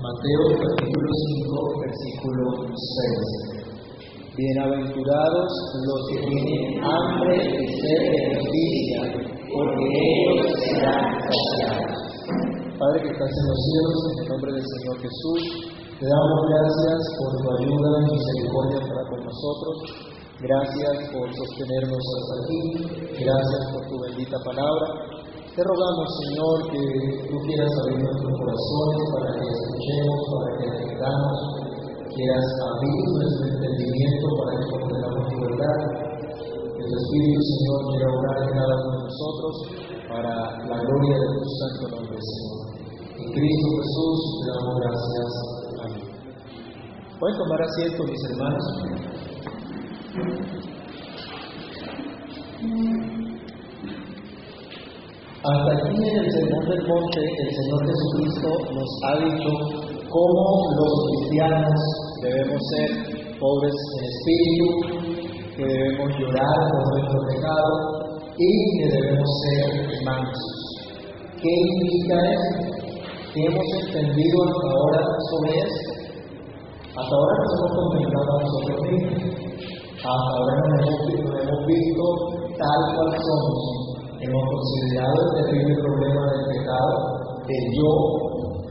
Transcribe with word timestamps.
Mateo 0.00 0.56
capítulo 0.56 1.08
5, 1.12 1.76
versículo 1.84 2.44
6. 2.72 4.32
Bienaventurados 4.32 5.50
los 5.76 6.00
que 6.08 6.16
tienen 6.24 6.80
hambre 6.82 7.36
y 7.36 7.68
sed 7.68 8.02
de 8.08 8.20
justicia, 8.32 9.00
porque 9.52 9.84
ellos 9.92 10.56
serán 10.56 11.04
saciados. 11.20 12.00
Padre 12.80 12.96
que 13.04 13.12
estás 13.12 13.28
en 13.28 13.44
los 13.44 13.60
cielos, 13.60 14.00
en 14.00 14.16
el 14.24 14.28
nombre 14.32 14.50
del 14.56 14.64
Señor 14.64 14.96
Jesús, 15.04 15.68
te 15.68 16.06
damos 16.08 16.40
gracias 16.48 17.00
por 17.20 17.36
tu 17.36 17.44
ayuda 17.60 17.90
y 18.00 18.16
misericordia 18.16 18.80
para 18.80 19.04
con 19.04 19.20
nosotros. 19.20 19.76
Gracias 20.40 21.12
por 21.12 21.28
sostenernos 21.28 22.00
hasta 22.00 22.34
aquí. 22.40 22.60
Gracias 23.20 23.62
por 23.68 23.84
tu 23.84 24.00
bendita 24.00 24.38
palabra. 24.48 25.09
Te 25.50 25.64
rogamos, 25.66 26.06
Señor, 26.22 26.70
que 26.70 27.26
tú 27.26 27.34
quieras 27.42 27.72
abrir 27.82 27.98
nuestros 27.98 28.32
corazones 28.38 29.02
para 29.10 29.34
que 29.34 29.50
escuchemos, 29.50 30.18
para 30.30 30.46
que 30.56 30.62
entendamos, 30.70 31.38
quieras 32.14 32.46
abrir 32.70 33.02
nuestro 33.10 33.50
entendimiento 33.50 34.26
para 34.38 34.52
que 34.54 34.64
comprendamos 34.70 35.26
tu 35.26 35.36
verdad. 35.42 35.78
Tu 36.78 36.86
Espíritu, 36.86 37.40
Señor, 37.42 37.78
quiera 37.90 38.06
obrar 38.14 38.38
en 38.46 38.50
cada 38.54 38.74
uno 38.78 38.94
de 38.94 39.02
nosotros 39.10 39.52
para 40.06 40.34
la 40.70 40.78
gloria 40.86 41.18
de 41.18 41.28
tu 41.34 41.42
santo 41.58 41.98
nombre, 41.98 42.14
Señor. 42.22 42.70
En 43.18 43.26
Cristo 43.34 43.68
Jesús 43.74 44.18
te 44.38 44.46
damos 44.54 44.74
gracias. 44.86 45.30
Amén. 45.82 46.06
Pueden 47.18 47.36
tomar 47.38 47.58
asiento, 47.62 48.06
mis 48.06 48.22
hermanos. 48.30 48.64
Hasta 55.42 55.72
aquí 55.72 55.96
en 55.96 56.16
el 56.18 56.32
Sermón 56.32 56.68
del 56.68 56.86
Monte, 56.86 57.20
el 57.24 57.50
Señor 57.56 57.80
Jesucristo 57.88 58.48
nos 58.76 58.90
ha 59.08 59.24
dicho 59.24 59.48
cómo 60.10 60.44
los 60.76 60.92
cristianos 61.08 61.80
debemos 62.20 62.60
ser 62.68 63.38
pobres 63.40 63.72
en 63.96 64.04
espíritu, 64.04 64.68
que 65.56 65.64
debemos 65.64 66.08
llorar 66.18 66.60
por 66.72 66.82
nuestro 66.92 67.18
pecado 67.32 67.72
y 68.36 68.50
que 68.76 68.86
debemos 68.92 69.30
ser 69.40 70.04
mansos. 70.04 70.60
¿Qué 71.40 71.48
implica 71.48 72.16
eso? 72.36 72.70
¿Qué 73.32 73.40
hemos 73.40 73.68
entendido 73.80 74.36
hasta 74.44 74.68
ahora 74.76 75.02
sobre 75.30 75.52
esto? 75.56 75.90
Hasta 77.00 77.14
ahora 77.16 77.34
nos 77.40 77.52
hemos 77.56 77.72
contemplado 77.80 78.28
a 78.28 78.42
nosotros 78.44 78.80
mismos. 78.92 79.40
Hasta 80.04 80.30
ahora 80.36 80.54
nos 80.68 80.84
hemos, 81.16 81.66
visto 81.66 82.04
tal 82.60 82.80
cual 82.92 83.10
somos 83.24 83.89
Hemos 84.20 84.44
considerado 84.52 85.16
el 85.16 85.44
terrible 85.48 85.76
problema 85.80 86.20
del 86.28 86.44
pecado, 86.52 86.92
del 87.48 87.64
yo, 87.72 87.92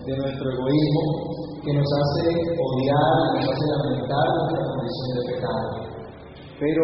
de 0.05 0.13
nuestro 0.21 0.45
egoísmo, 0.45 1.01
que 1.65 1.73
nos 1.73 1.89
hace 1.89 2.29
odiar, 2.53 3.17
nos 3.33 3.49
hace 3.49 3.65
lamentar 3.65 4.25
nuestra 4.29 4.61
condición 4.77 5.09
de 5.09 5.23
pecado. 5.33 5.65
Pero 6.53 6.83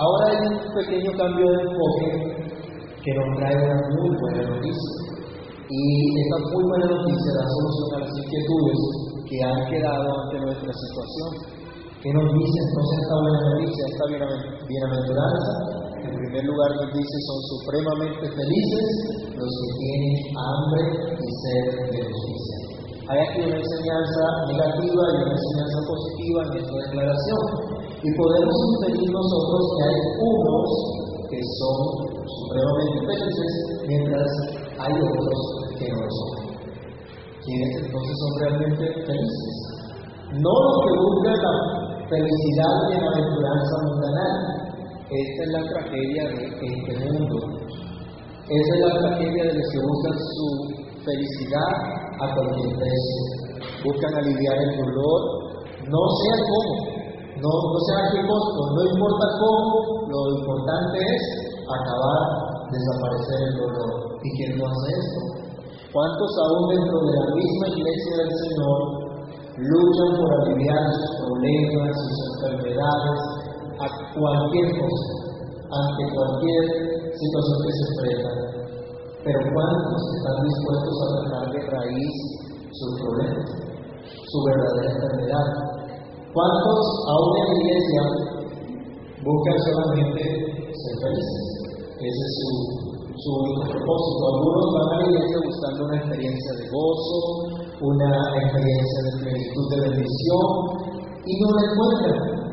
ahora 0.00 0.24
hay 0.24 0.40
un 0.40 0.56
pequeño 0.72 1.10
cambio 1.20 1.52
de 1.52 1.60
enfoque 1.68 2.08
que 3.04 3.12
nos 3.12 3.28
trae 3.36 3.56
una 3.60 3.76
muy 3.76 4.08
buena 4.08 4.56
noticia. 4.56 4.94
Y 5.68 5.84
esta 6.24 6.36
muy 6.48 6.64
buena 6.64 6.86
noticia 6.88 7.30
da 7.36 7.44
solución 7.44 7.88
a 7.92 7.98
las 8.08 8.12
inquietudes 8.24 8.80
que 9.28 9.36
han 9.44 9.60
quedado 9.68 10.08
ante 10.24 10.36
nuestra 10.48 10.72
situación. 10.72 11.28
¿Qué 12.00 12.08
nos 12.08 12.24
dice 12.24 12.56
entonces 12.72 13.04
esta 13.04 13.16
buena 13.20 13.40
noticia, 13.52 13.84
esta 13.84 14.04
bienaventuranza? 14.64 15.87
En 15.98 16.14
primer 16.14 16.44
lugar 16.44 16.70
nos 16.78 16.94
dice, 16.94 17.16
son 17.26 17.40
supremamente 17.58 18.24
felices 18.30 18.86
los 19.34 19.50
que 19.50 19.68
tienen 19.82 20.14
hambre 20.38 20.82
y 21.18 21.28
sed 21.42 21.64
de 21.90 22.00
justicia. 22.06 22.56
Hay 23.08 23.18
aquí 23.18 23.40
una 23.40 23.56
enseñanza 23.56 24.22
negativa 24.46 25.02
y 25.10 25.16
una 25.26 25.34
enseñanza 25.34 25.78
positiva 25.88 26.38
en 26.44 26.52
esta 26.60 26.76
declaración. 26.86 27.42
Y 27.98 28.08
podemos 28.14 28.54
inferir 28.78 29.10
nosotros 29.10 29.62
que 29.74 29.82
hay 29.88 29.98
unos 30.22 30.70
que 31.30 31.40
son 31.58 31.78
supremamente 32.24 32.98
felices, 33.08 33.52
mientras 33.88 34.28
hay 34.78 34.92
otros 34.92 35.40
que 35.78 35.88
no 35.88 35.98
lo 35.98 36.10
son. 36.14 36.30
¿Quiénes 37.42 37.72
entonces 37.80 38.14
son 38.22 38.32
realmente 38.38 38.84
felices? 39.02 39.54
No 40.36 40.52
los 40.52 40.76
que 40.84 40.94
buscan 41.00 41.36
la 41.42 41.54
felicidad 42.12 42.74
y 42.86 43.00
la 43.00 43.08
aventuranza 43.08 43.74
mundanal, 43.88 44.67
esta 45.08 45.42
es 45.42 45.50
la 45.56 45.62
tragedia 45.72 46.22
de 46.36 46.44
este 46.44 46.92
mundo. 47.00 47.36
Esa 48.44 48.74
es 48.74 48.80
la 48.80 48.92
tragedia 49.00 49.44
de 49.44 49.54
los 49.56 49.66
que 49.72 49.80
buscan 49.80 50.16
su 50.20 50.46
felicidad 51.00 51.72
a 52.20 52.34
cualquier 52.34 52.76
precio. 52.76 53.22
Buscan 53.84 54.14
aliviar 54.20 54.56
el 54.68 54.76
dolor, 54.76 55.20
no 55.88 56.02
sea 56.20 56.36
cómo, 56.44 56.74
no, 57.40 57.52
sea 57.88 58.00
qué 58.12 58.20
costo, 58.26 58.60
no 58.76 58.82
importa 58.84 59.26
cómo, 59.40 60.08
lo 60.12 60.20
importante 60.40 60.98
es 61.00 61.22
acabar, 61.64 62.68
desaparecer 62.68 63.48
el 63.48 63.54
dolor. 63.64 64.18
¿Y 64.24 64.28
quién 64.36 64.58
no 64.58 64.66
hace 64.66 64.88
esto? 64.92 65.20
¿Cuántos 65.92 66.30
aún 66.36 66.68
dentro 66.68 66.98
de 67.00 67.12
la 67.16 67.34
misma 67.34 67.66
iglesia 67.68 68.16
del 68.18 68.32
Señor 68.44 69.08
luchan 69.56 70.20
por 70.20 70.30
aliviar 70.44 70.84
sus 70.92 71.16
problemas, 71.16 71.96
sus 71.96 72.44
enfermedades, 72.44 73.37
a 73.78 73.86
cualquier 74.14 74.68
cosa, 74.74 75.10
ante 75.70 76.02
cualquier 76.14 76.64
situación 77.14 77.58
que 77.62 77.72
se 77.72 77.84
enfrenta. 77.88 78.30
Pero 79.24 79.38
¿cuántos 79.54 80.02
están 80.18 80.38
dispuestos 80.42 80.94
a 80.98 81.06
tratar 81.14 81.44
de 81.52 81.60
raíz 81.70 82.14
sus 82.72 82.90
problemas, 83.02 83.48
su 84.02 84.38
verdadera 84.46 84.90
enfermedad? 84.94 85.46
¿Cuántos 86.34 86.80
aún 87.06 87.32
en 87.38 87.46
la 87.46 87.56
iglesia 87.58 88.02
buscan 89.22 89.58
solamente 89.68 90.22
ser 90.70 90.94
felices? 91.02 91.44
Ese 91.98 92.22
es 92.28 92.34
su, 92.38 92.50
su 93.14 93.30
único 93.42 93.62
propósito. 93.74 94.22
Algunos 94.32 94.66
van 94.74 94.88
a 94.88 94.96
la 94.98 95.06
iglesia 95.06 95.38
buscando 95.44 95.84
una 95.86 95.96
experiencia 95.98 96.52
de 96.58 96.64
gozo, 96.70 97.18
una 97.82 98.10
experiencia 98.42 98.98
de 99.02 99.18
de 99.18 99.80
bendición 99.82 100.46
y 101.26 101.32
no 101.40 101.48
la 101.50 101.62
encuentran 101.68 102.47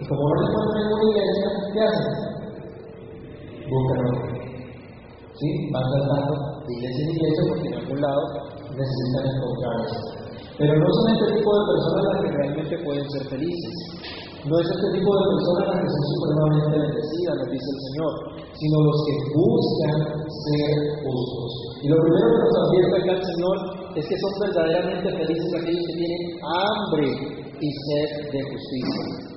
y 0.00 0.04
como 0.08 0.22
no 0.24 0.36
encuentran 0.40 0.80
en 0.80 0.92
una 0.96 1.06
iglesia, 1.12 1.48
¿qué 1.72 1.80
hacen? 1.84 2.08
Buscan 3.68 4.00
otra. 4.08 4.40
¿Sí? 5.36 5.48
Van 5.72 5.84
saltando 5.92 6.32
de 6.64 6.72
iglesia 6.72 7.04
en 7.04 7.10
iglesia 7.10 7.42
porque 7.48 7.68
en 7.68 7.74
algún 7.84 8.00
lado 8.00 8.22
necesitan 8.80 9.24
encontrar 9.28 9.74
eso. 9.84 10.00
Pero 10.56 10.72
no 10.72 10.88
son 10.88 11.06
este 11.12 11.28
tipo 11.36 11.50
de 11.52 11.64
personas 11.72 12.04
las 12.04 12.18
que 12.20 12.30
realmente 12.32 12.84
pueden 12.84 13.04
ser 13.12 13.22
felices. 13.28 13.74
No 14.48 14.56
es 14.56 14.68
este 14.72 14.88
tipo 14.96 15.10
de 15.12 15.24
personas 15.36 15.64
las 15.68 15.78
que 15.84 15.90
son 15.92 16.04
supremamente 16.16 16.76
bendecidas, 16.80 17.34
nos 17.36 17.50
dice 17.52 17.68
el 17.76 17.80
Señor, 17.92 18.12
sino 18.56 18.76
los 18.80 18.98
que 19.04 19.14
buscan 19.36 19.96
ser 20.48 20.72
justos. 21.04 21.50
Y 21.84 21.88
lo 21.92 21.96
primero 22.00 22.24
que 22.24 22.40
nos 22.40 22.56
advierte 22.56 22.96
acá 23.04 23.12
el 23.20 23.24
Señor 23.24 23.56
es 23.96 24.04
que 24.08 24.16
son 24.16 24.32
verdaderamente 24.48 25.08
felices 25.12 25.48
aquellos 25.60 25.84
que 25.92 25.96
tienen 25.96 26.22
hambre 26.40 27.08
y 27.60 27.68
sed 27.68 28.08
de 28.32 28.40
justicia. 28.48 29.29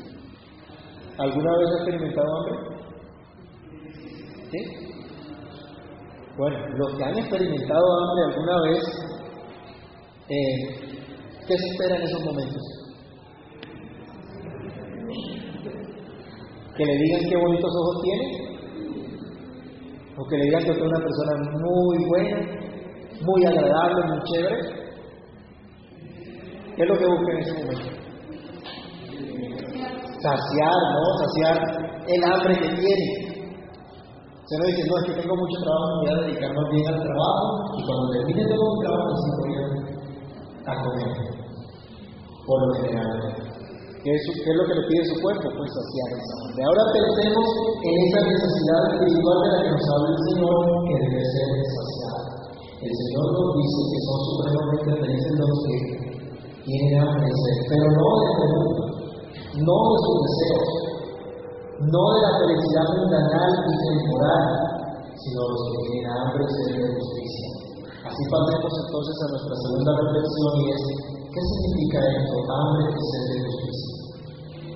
¿Alguna 1.18 1.57
vez 1.57 1.69
ha 1.69 1.75
experimentado 1.75 2.28
hambre? 2.38 2.56
¿Sí? 4.51 4.59
Bueno, 6.38 6.57
los 6.75 6.96
que 6.96 7.03
han 7.03 7.18
experimentado 7.18 7.85
hambre 8.01 8.34
alguna 8.34 8.62
vez, 8.63 8.84
eh, 10.29 10.56
¿qué 11.47 11.56
se 11.56 11.68
espera 11.68 11.97
en 11.97 12.02
esos 12.02 12.23
momentos? 12.25 12.63
¿Que 16.75 16.85
le 16.85 16.97
digan 16.97 17.29
qué 17.29 17.38
bonitos 17.38 17.72
ojos 17.72 18.02
tiene? 18.02 18.44
¿O 20.18 20.28
que 20.28 20.38
le 20.38 20.44
digan 20.46 20.63
que 20.63 20.72
es 20.72 20.78
una 20.78 21.00
persona 21.00 21.34
muy 21.62 21.97
buena, 22.07 22.38
muy 23.22 23.46
agradable, 23.46 24.07
muy 24.07 24.19
chévere? 24.23 24.84
¿Qué 26.76 26.82
es 26.82 26.90
lo 26.90 26.97
que 26.97 27.05
busca 27.05 27.32
en 27.32 27.40
ese 27.40 27.53
momento? 27.53 28.03
Saciar, 30.23 30.79
¿no? 30.96 31.03
Saciar 31.20 31.55
el 32.08 32.22
hambre 32.23 32.53
que 32.55 32.70
tiene. 32.79 33.08
Se 34.47 34.53
no 34.59 34.64
dice, 34.67 34.84
no, 34.87 34.96
es 34.99 35.05
que 35.08 35.22
tengo 35.22 35.35
mucho 35.35 35.58
trabajo, 35.64 35.87
me 35.87 35.99
voy 35.99 36.11
a 36.11 36.22
dedicar 36.28 36.52
más 36.52 36.67
bien 36.72 36.85
al 36.87 36.99
trabajo 36.99 37.46
y 37.75 37.79
cuando 37.84 38.11
termine 38.11 38.43
todo 38.47 38.64
el 38.64 38.79
trabajo, 38.84 39.09
sí 39.20 39.29
voy 39.40 39.53
a 40.67 40.73
comer. 40.84 41.11
Por 42.43 42.58
lo 42.59 42.73
general. 42.75 43.43
¿Qué 44.03 44.11
es, 44.11 44.23
¿Qué 44.35 44.49
es 44.52 44.58
lo 44.59 44.67
que 44.67 44.75
le 44.75 44.84
pide 44.84 45.16
su 45.16 45.17
cuerpo? 45.23 45.47
Pues 45.47 45.70
saciar 45.72 46.08
esa 46.11 46.34
hambre. 46.43 46.59
Ahora 46.59 46.84
pensemos 46.91 47.47
en 47.87 47.96
esa 48.03 48.19
necesidad 48.19 48.81
espiritual 48.91 49.37
de 49.40 49.47
la 49.47 49.59
que 49.64 49.72
nos 49.72 49.85
habla 49.96 50.09
el 50.11 50.22
Señor, 50.28 50.59
que 50.91 50.96
debe 51.08 51.23
ser 51.23 51.49
saciada. 51.72 52.22
El 52.84 52.93
Señor 52.99 53.26
nos 53.31 53.49
dice 53.64 53.79
que 53.79 53.99
son 54.03 54.19
supremamente 54.28 54.91
felices 55.08 55.34
los 55.40 55.55
que 55.64 55.76
tienen 56.67 56.99
hambre, 56.99 57.31
pero 57.72 57.87
no 57.96 58.08
de 58.11 58.83
no 59.61 59.78
de 59.91 59.97
sus 60.02 60.17
deseos, 60.26 60.70
no 61.85 62.03
de 62.14 62.20
la 62.26 62.34
felicidad 62.41 62.88
mundanal 62.97 63.52
y 63.70 63.73
temporal, 63.85 64.46
sino 65.14 65.40
los 65.46 65.61
que 65.70 65.78
tienen 65.90 66.09
hambre 66.09 66.41
y 66.41 66.52
sed 66.53 66.70
de 66.73 66.96
justicia. 66.96 67.50
Así 68.03 68.22
pasemos 68.29 68.73
entonces 68.73 69.16
a 69.22 69.28
nuestra 69.32 69.55
segunda 69.61 69.91
reflexión 70.02 70.52
y 70.58 70.66
es, 70.73 70.84
¿Qué 71.34 71.41
significa 71.41 71.97
esto, 71.97 72.35
hambre 72.46 72.94
y 72.94 73.03
sed 73.09 73.26
de 73.26 73.38
justicia? 73.41 73.94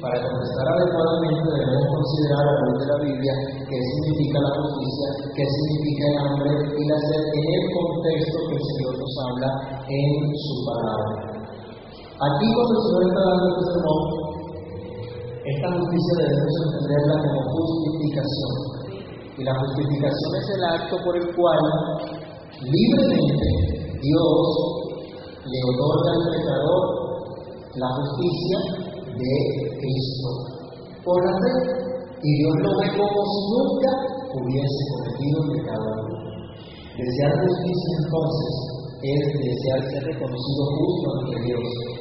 Para 0.01 0.17
contestar 0.25 0.65
adecuadamente 0.73 1.53
debemos 1.53 1.85
considerar 1.85 2.41
a 2.41 2.49
la 2.49 2.65
luz 2.65 2.77
de 2.81 2.87
la 2.89 2.97
Biblia 2.97 3.33
qué 3.69 3.77
significa 3.77 4.41
la 4.41 4.51
justicia, 4.57 5.07
qué 5.37 5.45
significa 5.45 6.03
el 6.09 6.17
hambre 6.17 6.49
y 6.65 6.81
la 6.81 6.97
sed 6.97 7.21
en 7.29 7.45
el 7.45 7.65
contexto 7.77 8.37
que 8.41 8.55
el 8.57 8.65
Señor 8.73 8.93
nos 8.97 9.13
habla 9.21 9.49
en 9.85 10.09
su 10.33 10.55
palabra. 10.65 11.13
Aquí 12.25 12.45
cuando 12.49 12.73
el 12.73 12.83
Señor 12.89 13.01
está 13.05 13.21
dando 13.21 13.45
este 13.53 13.63
sermón, 13.77 14.01
esta 15.47 15.67
justicia 15.71 16.13
debemos 16.19 16.55
entenderla 16.67 17.15
como 17.23 17.39
justificación. 17.55 18.53
Y 19.37 19.43
la 19.43 19.53
justificación 19.55 20.31
es 20.35 20.47
el 20.57 20.63
acto 20.65 20.95
por 21.05 21.15
el 21.15 21.27
cual 21.35 21.61
libremente 22.67 23.47
Dios 24.01 24.41
le 25.47 25.59
otorga 25.71 26.09
al 26.11 26.23
pecador 26.35 26.83
la 27.79 27.89
justicia 27.95 28.57
de 29.15 29.33
Cristo 29.79 30.29
por 31.05 31.15
la 31.23 31.33
fe. 31.39 31.53
Y 32.23 32.31
Dios 32.43 32.53
lo 32.59 32.69
ve 32.81 32.87
como 32.97 33.19
si 33.23 33.39
nunca 33.55 33.91
hubiese 34.35 34.81
cometido 34.91 35.37
pecado. 35.53 35.89
Desear 36.97 37.31
justicia 37.45 37.91
entonces 38.03 38.53
es 39.03 39.21
desear 39.37 39.79
ser 39.91 40.03
reconocido 40.11 40.61
justo 40.75 41.07
ante 41.21 41.39
Dios. 41.45 41.96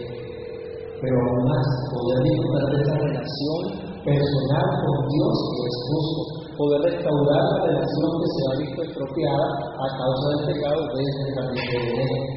Pero 1.01 1.15
aún 1.21 1.45
más, 1.45 1.67
poder 1.93 2.19
disfrutar 2.25 2.65
de 2.73 2.77
esa 2.81 2.95
relación 2.97 3.61
personal 4.07 4.67
con 4.81 4.97
Dios 5.13 5.35
que 5.53 5.61
es 5.67 5.77
justo, 5.91 6.23
poder 6.57 6.81
restaurar 6.89 7.43
la 7.53 7.59
relación 7.69 8.11
que 8.17 8.29
se 8.33 8.41
ha 8.47 8.53
visto 8.65 8.79
estropeada 8.87 9.47
a 9.77 9.87
causa 9.93 10.27
del 10.33 10.43
pecado 10.57 10.81
desde 10.97 11.35
camino 11.37 11.77
de. 12.01 12.37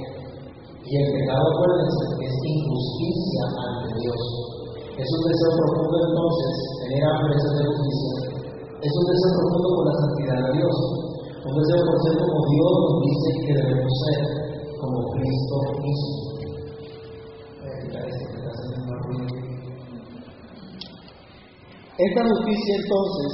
Y 0.83 0.91
el 0.91 1.07
pecado, 1.13 1.44
acuérdense, 1.53 2.03
es 2.25 2.33
injusticia 2.50 3.44
ante 3.63 3.88
Dios. 4.01 4.21
Es 5.00 5.07
un 5.07 5.23
deseo 5.31 5.51
profundo 5.55 5.95
entonces 6.09 6.51
tener 6.83 7.03
hambre 7.05 7.31
de 7.31 7.63
justicia. 7.63 8.13
Es 8.83 8.91
un 8.91 9.05
deseo 9.07 9.31
profundo 9.39 9.67
por 9.75 9.85
la 9.88 9.95
santidad 10.03 10.38
de 10.44 10.51
Dios. 10.59 10.75
Un 11.45 11.53
deseo 11.55 11.79
por 11.88 11.95
ser 12.03 12.15
como 12.19 12.39
Dios 12.51 12.71
nos 12.83 12.95
dice 13.07 13.29
que 13.45 13.53
debemos 13.53 13.94
ser, 14.03 14.19
como 14.81 14.97
Cristo 15.15 15.55
mismo. 15.79 16.28
Esta 22.00 22.24
justicia 22.24 22.75
entonces 22.80 23.31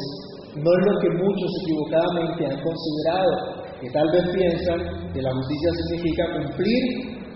no 0.58 0.70
es 0.74 0.82
lo 0.90 1.00
que 1.00 1.10
muchos 1.22 1.52
equivocadamente 1.62 2.46
han 2.50 2.58
considerado, 2.66 3.62
que 3.80 3.90
tal 3.92 4.10
vez 4.10 4.26
piensan 4.34 5.14
que 5.14 5.22
la 5.22 5.32
justicia 5.34 5.70
significa 5.86 6.24
cumplir 6.34 6.82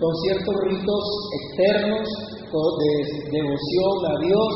con 0.00 0.12
ciertos 0.26 0.54
ritos 0.66 1.04
externos 1.38 2.02
de 2.50 2.92
devoción 3.30 3.94
a 4.10 4.14
Dios, 4.26 4.52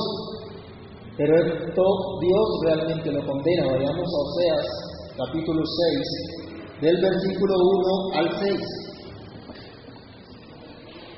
pero 1.16 1.32
esto 1.46 1.84
Dios 2.20 2.46
realmente 2.64 3.12
lo 3.12 3.24
condena. 3.24 3.70
Vayamos 3.70 4.08
a 4.10 4.18
Oseas 4.26 4.66
capítulo 5.16 5.62
6, 5.62 6.80
del 6.80 6.96
versículo 7.00 7.54
1 7.54 8.18
al 8.18 8.28
6. 8.40 8.60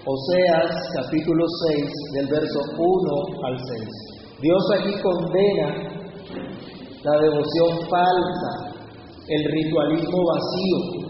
Oseas 0.04 0.70
capítulo 1.00 1.44
6, 1.70 1.90
del 2.12 2.26
verso 2.26 2.60
1 2.76 3.46
al 3.46 3.56
6. 3.78 4.05
Dios 4.40 4.62
aquí 4.78 4.92
condena 5.00 5.96
la 7.02 7.20
devoción 7.22 7.88
falsa, 7.88 8.76
el 9.28 9.44
ritualismo 9.50 10.18
vacío, 10.28 11.06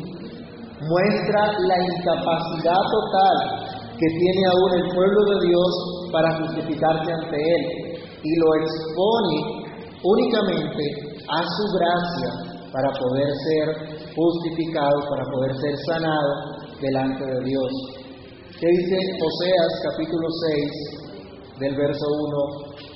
muestra 0.86 1.58
la 1.58 1.76
incapacidad 1.82 2.82
total 2.86 3.36
que 3.98 4.06
tiene 4.06 4.46
aún 4.46 4.72
el 4.74 4.94
pueblo 4.94 5.24
de 5.24 5.46
Dios 5.48 5.72
para 6.12 6.38
justificarse 6.38 7.12
ante 7.12 7.36
Él 7.36 7.98
y 8.22 8.36
lo 8.36 8.54
expone 8.62 9.66
únicamente 10.04 10.84
a 11.26 11.42
su 11.42 11.64
gracia 11.78 12.30
para 12.70 12.90
poder 12.92 13.28
ser 13.48 14.14
justificado, 14.14 15.00
para 15.10 15.24
poder 15.32 15.52
ser 15.56 15.74
sanado 15.88 16.32
delante 16.80 17.24
de 17.24 17.40
Dios. 17.44 17.70
¿Qué 18.60 18.68
dice 18.68 18.96
Oseas 19.18 19.72
capítulo 19.90 20.28
6 20.48 21.58
del 21.58 21.74
verso 21.74 22.06
1 22.60 22.65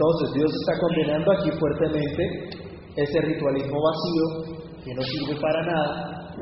Entonces 0.00 0.32
Dios 0.32 0.48
está 0.64 0.80
condenando 0.80 1.28
aquí 1.28 1.50
fuertemente 1.60 2.24
ese 2.96 3.20
ritualismo 3.20 3.76
vacío 3.84 4.56
que 4.80 4.94
no 4.96 5.02
sirve 5.04 5.36
para 5.36 5.60
nada. 5.60 6.40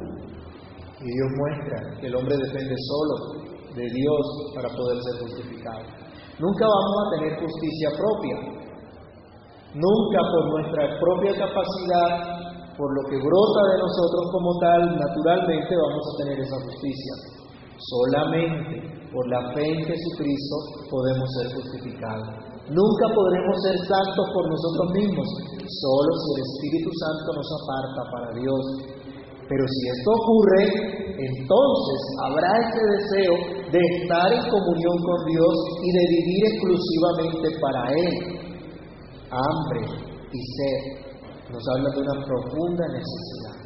Y 1.03 1.11
Dios 1.11 1.31
muestra 1.35 1.99
que 1.99 2.07
el 2.07 2.15
hombre 2.15 2.37
depende 2.39 2.75
solo 2.87 3.43
de 3.75 3.83
Dios 3.83 4.23
para 4.55 4.69
poder 4.71 5.03
ser 5.03 5.27
justificado. 5.27 5.83
Nunca 6.39 6.67
vamos 6.71 6.95
a 7.03 7.19
tener 7.19 7.35
justicia 7.35 7.89
propia. 7.99 8.37
Nunca 9.75 10.19
por 10.23 10.43
nuestra 10.55 10.95
propia 11.03 11.33
capacidad, 11.43 12.79
por 12.79 12.95
lo 12.95 13.11
que 13.11 13.19
brota 13.19 13.63
de 13.75 13.79
nosotros 13.83 14.23
como 14.39 14.51
tal, 14.63 14.81
naturalmente 15.03 15.75
vamos 15.75 16.05
a 16.07 16.17
tener 16.23 16.39
esa 16.39 16.63
justicia. 16.63 17.15
Solamente 17.75 19.11
por 19.11 19.29
la 19.29 19.51
fe 19.53 19.67
en 19.67 19.83
Jesucristo 19.83 20.57
podemos 20.89 21.27
ser 21.43 21.55
justificados. 21.59 22.48
Nunca 22.69 23.07
podremos 23.17 23.57
ser 23.65 23.77
santos 23.89 24.27
por 24.29 24.45
nosotros 24.45 24.93
mismos, 24.93 25.25
solo 25.57 26.11
si 26.21 26.29
el 26.37 26.41
Espíritu 26.45 26.91
Santo 27.01 27.29
nos 27.41 27.49
aparta 27.65 28.01
para 28.13 28.29
Dios. 28.37 28.65
Pero 29.49 29.65
si 29.65 29.83
esto 29.89 30.11
ocurre, 30.13 30.63
entonces 31.17 32.01
habrá 32.29 32.51
ese 32.69 32.83
deseo 32.93 33.35
de 33.73 33.81
estar 33.81 34.29
en 34.37 34.45
comunión 34.53 34.97
con 35.01 35.19
Dios 35.33 35.55
y 35.81 35.89
de 35.97 36.05
vivir 36.13 36.43
exclusivamente 36.53 37.47
para 37.57 37.83
Él. 37.97 38.15
Hambre 39.33 39.89
y 40.29 40.41
sed 40.61 41.09
nos 41.49 41.65
habla 41.73 41.89
de 41.89 42.01
una 42.05 42.17
profunda 42.21 42.85
necesidad. 42.93 43.57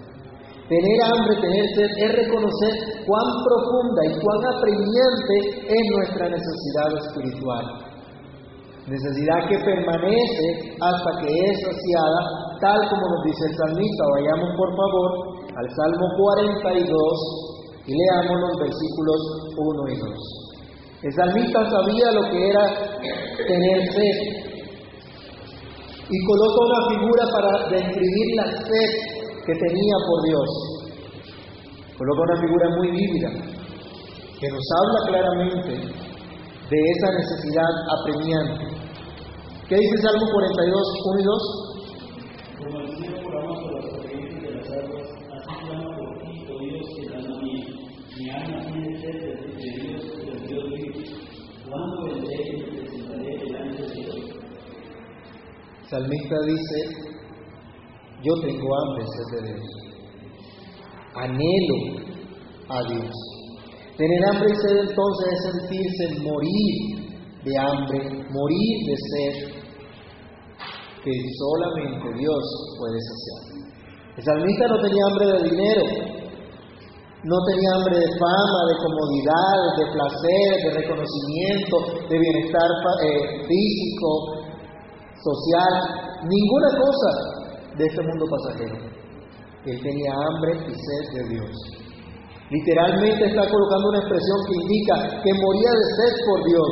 Tener 0.71 0.99
hambre, 1.11 1.43
tener 1.43 1.67
sed 1.75 1.91
es 2.07 2.11
reconocer 2.23 3.03
cuán 3.03 3.29
profunda 3.51 4.01
y 4.07 4.15
cuán 4.15 4.41
apremiante 4.47 5.35
es 5.67 5.83
nuestra 5.91 6.31
necesidad 6.31 7.03
espiritual 7.03 7.82
necesidad 8.87 9.49
que 9.49 9.59
permanece 9.59 10.75
hasta 10.81 11.11
que 11.21 11.31
es 11.31 11.55
saciada, 11.63 12.21
tal 12.61 12.81
como 12.91 13.05
nos 13.15 13.23
dice 13.25 13.45
el 13.47 13.55
salmista. 13.57 14.03
Vayamos 14.15 14.51
por 14.57 14.71
favor 14.75 15.11
al 15.55 15.69
Salmo 15.71 16.07
42 16.19 17.53
y 17.87 17.93
leamos 17.95 18.41
los 18.41 18.55
versículos 18.59 19.21
1 19.57 19.89
y 19.89 19.97
2. 19.99 20.43
El 21.03 21.13
salmista 21.15 21.59
sabía 21.71 22.11
lo 22.13 22.23
que 22.31 22.49
era 22.51 22.65
tener 23.47 23.79
sed 23.91 24.17
y 26.09 26.17
coloca 26.27 26.59
una 26.67 26.81
figura 26.91 27.25
para 27.33 27.51
describir 27.71 28.27
la 28.37 28.47
sed 28.47 28.91
que 29.47 29.55
tenía 29.55 29.97
por 30.07 30.23
Dios. 30.27 30.49
Coloca 31.99 32.23
una 32.23 32.41
figura 32.41 32.67
muy 32.79 32.91
vívida 32.91 33.31
que 34.39 34.49
nos 34.49 34.67
habla 34.79 34.99
claramente 35.07 36.02
de 36.71 36.79
esa 36.79 37.09
necesidad 37.19 37.73
apremiante. 37.99 38.83
¿Qué 39.69 39.77
dice 39.77 39.97
Salmo 39.99 40.27
42, 40.33 40.83
1 41.07 41.21
y 41.21 41.25
2? 41.25 41.73
Como 42.59 42.81
el 42.81 42.97
cielo 42.97 43.17
por 43.23 43.33
las 43.35 43.93
corrientes 43.93 44.43
de 44.43 44.51
las 44.55 44.71
aguas, 44.71 45.09
así 45.33 45.55
clama 45.65 45.97
por 45.97 46.19
ti, 46.21 46.33
oh 46.51 46.59
Dios, 46.59 46.87
que 46.97 47.03
dan 47.09 47.27
a 47.33 47.37
mí. 47.41 47.55
Mi 48.19 48.31
alma 48.31 48.59
tiene 48.67 49.01
sed 49.01 49.17
de 49.23 49.71
Dios, 49.81 50.03
de 50.27 50.47
Dios 50.47 50.65
vivo. 50.71 51.01
¿Cuándo 51.69 51.97
vendré 52.05 52.37
y 52.37 52.57
me 52.57 52.67
presentaré 52.81 53.39
delante 53.39 53.83
de 53.83 53.95
Dios? 53.95 54.17
Salmista 55.89 56.37
dice, 56.47 56.79
yo 58.23 58.35
tengo 58.41 58.69
hambre, 58.79 59.05
sed 59.07 59.41
de 59.41 59.53
Dios. 59.53 59.67
Anhelo 61.15 61.79
a 62.69 62.83
Dios. 62.85 63.42
Tener 63.97 64.21
hambre 64.31 64.49
y 64.51 64.57
sed 64.57 64.89
entonces 64.89 65.29
es 65.33 65.41
sentirse 65.53 66.23
morir 66.23 67.03
de 67.45 67.59
hambre, 67.59 67.99
morir 68.31 68.77
de 68.89 68.97
sed, 68.97 69.63
que 71.05 71.13
solamente 71.39 72.19
Dios 72.19 72.43
puede 72.79 72.99
saciar. 73.01 73.63
El 74.17 74.25
salmista 74.25 74.67
no 74.69 74.81
tenía 74.81 75.05
hambre 75.07 75.27
de 75.27 75.51
dinero, 75.51 75.83
no 77.25 77.37
tenía 77.47 77.71
hambre 77.77 77.99
de 77.99 78.11
fama, 78.19 78.61
de 78.69 78.77
comodidad, 78.81 79.59
de 79.77 79.87
placer, 79.93 80.49
de 80.65 80.71
reconocimiento, 80.81 82.09
de 82.09 82.19
bienestar 82.19 82.69
eh, 83.05 83.45
físico, 83.47 84.09
social, 85.21 85.73
ninguna 86.25 86.69
cosa 86.81 87.11
de 87.77 87.85
este 87.87 88.03
mundo 88.03 88.25
pasajero. 88.31 88.77
Él 89.67 89.81
tenía 89.83 90.13
hambre 90.13 90.53
y 90.67 90.75
sed 90.75 91.23
de 91.23 91.29
Dios. 91.29 91.82
Literalmente 92.53 93.25
está 93.25 93.49
colocando 93.49 93.89
una 93.89 94.01
expresión 94.05 94.39
que 94.45 94.55
indica 94.61 94.95
que 95.25 95.33
moría 95.33 95.73
de 95.73 95.87
sed 95.97 96.13
por 96.29 96.39
Dios, 96.45 96.71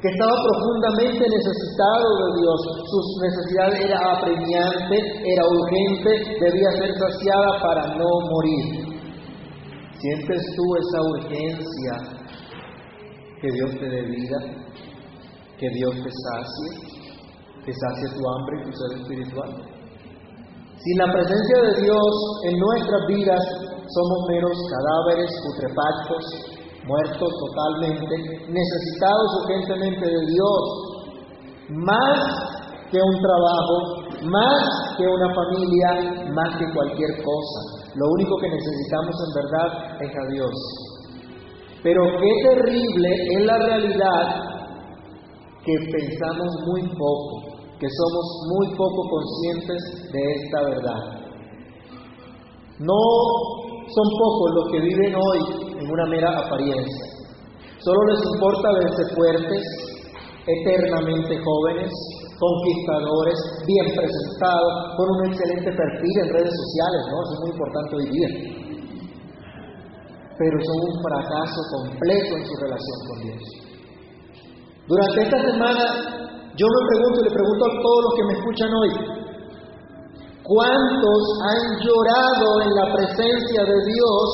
que 0.00 0.08
estaba 0.08 0.32
profundamente 0.40 1.20
necesitado 1.20 2.08
de 2.16 2.28
Dios. 2.40 2.58
Su 2.88 2.98
necesidad 3.20 3.70
era 3.76 3.98
apremiante, 4.16 4.96
era 5.20 5.44
urgente, 5.52 6.10
debía 6.40 6.70
ser 6.80 6.90
saciada 6.96 7.50
para 7.60 7.82
no 8.00 8.08
morir. 8.08 8.88
¿Sientes 10.00 10.40
tú 10.56 10.64
esa 10.80 11.00
urgencia 11.04 11.94
que 13.42 13.52
Dios 13.52 13.70
te 13.78 13.88
dé 13.88 14.02
vida? 14.02 14.38
¿Que 15.60 15.68
Dios 15.76 15.92
te 15.92 16.10
sacie? 16.10 16.88
¿Que 17.66 17.72
sacie 17.72 18.16
tu 18.16 18.22
hambre 18.32 18.54
y 18.56 18.64
tu 18.64 18.72
ser 18.72 18.98
espiritual? 18.98 19.50
Sin 20.82 20.98
la 20.98 21.12
presencia 21.12 21.58
de 21.68 21.82
Dios 21.82 22.12
en 22.44 22.58
nuestras 22.58 23.06
vidas 23.06 23.71
somos 23.94 24.18
menos 24.28 24.56
cadáveres 24.70 25.30
putrefactos, 25.44 26.24
muertos 26.86 27.30
totalmente, 27.40 28.14
necesitados 28.48 29.28
urgentemente 29.42 30.06
de 30.06 30.26
Dios, 30.26 30.62
más 31.86 32.18
que 32.90 32.98
un 32.98 33.16
trabajo, 33.20 33.76
más 34.28 34.96
que 34.96 35.04
una 35.06 35.34
familia, 35.34 36.32
más 36.32 36.56
que 36.58 36.72
cualquier 36.74 37.22
cosa. 37.22 37.60
Lo 37.94 38.06
único 38.08 38.36
que 38.40 38.50
necesitamos 38.50 39.14
en 39.26 39.32
verdad 39.42 40.02
es 40.02 40.10
a 40.10 40.32
Dios. 40.32 40.54
Pero 41.82 42.02
qué 42.04 42.32
terrible 42.48 43.08
es 43.36 43.44
la 43.44 43.58
realidad 43.58 44.52
que 45.64 45.74
pensamos 45.90 46.48
muy 46.66 46.82
poco, 46.82 47.58
que 47.78 47.88
somos 47.88 48.26
muy 48.48 48.76
poco 48.76 49.08
conscientes 49.10 50.12
de 50.12 50.20
esta 50.34 50.62
verdad. 50.62 51.22
No 52.78 53.71
son 53.88 54.06
pocos 54.18 54.48
los 54.54 54.66
que 54.70 54.80
viven 54.80 55.14
hoy 55.14 55.40
en 55.78 55.90
una 55.90 56.06
mera 56.06 56.38
apariencia. 56.38 57.06
Solo 57.78 58.00
les 58.14 58.20
importa 58.34 58.68
verse 58.78 59.14
fuertes, 59.14 59.62
eternamente 60.46 61.34
jóvenes, 61.42 61.90
conquistadores, 62.38 63.38
bien 63.66 63.86
presentados, 63.94 64.72
con 64.96 65.06
un 65.10 65.20
excelente 65.30 65.70
perfil 65.70 66.14
en 66.22 66.28
redes 66.30 66.54
sociales, 66.54 67.02
¿no? 67.10 67.16
Eso 67.22 67.32
es 67.34 67.40
muy 67.40 67.50
importante 67.50 67.96
hoy 67.96 68.08
día. 68.10 68.30
Pero 70.38 70.56
son 70.62 70.78
un 70.90 70.96
fracaso 71.02 71.60
completo 71.74 72.32
en 72.38 72.44
su 72.46 72.54
relación 72.58 72.98
con 73.06 73.16
Dios. 73.22 73.42
Durante 74.86 75.22
esta 75.22 75.38
semana 75.38 75.84
yo 76.54 76.66
me 76.66 76.82
pregunto 76.86 77.16
y 77.20 77.24
le 77.24 77.34
pregunto 77.34 77.62
a 77.64 77.72
todos 77.82 78.00
los 78.02 78.12
que 78.14 78.24
me 78.26 78.34
escuchan 78.34 78.70
hoy, 78.74 78.90
¿cuántos 80.44 81.22
han 81.48 81.62
llorado 81.80 82.48
en 82.62 82.70
la 82.74 82.92
presencia 82.94 83.62
de 83.64 83.78
Dios 83.86 84.26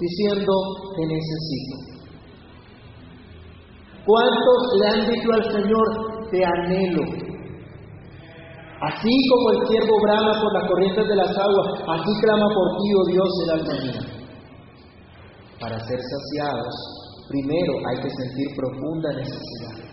diciendo 0.00 0.52
que 0.96 1.06
necesito? 1.06 1.88
¿Cuántos 4.06 4.58
le 4.80 4.86
han 4.88 5.10
dicho 5.10 5.28
al 5.32 5.44
Señor, 5.52 5.86
te 6.30 6.44
anhelo? 6.44 7.28
Así 8.80 9.10
como 9.30 9.50
el 9.50 9.66
siervo 9.66 9.96
brama 10.02 10.32
por 10.40 10.52
las 10.54 10.68
corrientes 10.70 11.08
de 11.08 11.16
las 11.16 11.36
aguas, 11.36 11.66
así 11.98 12.10
clama 12.22 12.46
por 12.54 12.68
ti, 12.78 12.88
oh 12.94 13.06
Dios, 13.10 13.28
el 13.42 13.50
alma 13.50 13.74
mía. 13.82 14.00
Para 15.60 15.78
ser 15.80 15.98
saciados, 15.98 16.74
primero 17.28 17.72
hay 17.90 18.00
que 18.00 18.10
sentir 18.10 18.46
profunda 18.56 19.12
necesidad. 19.14 19.88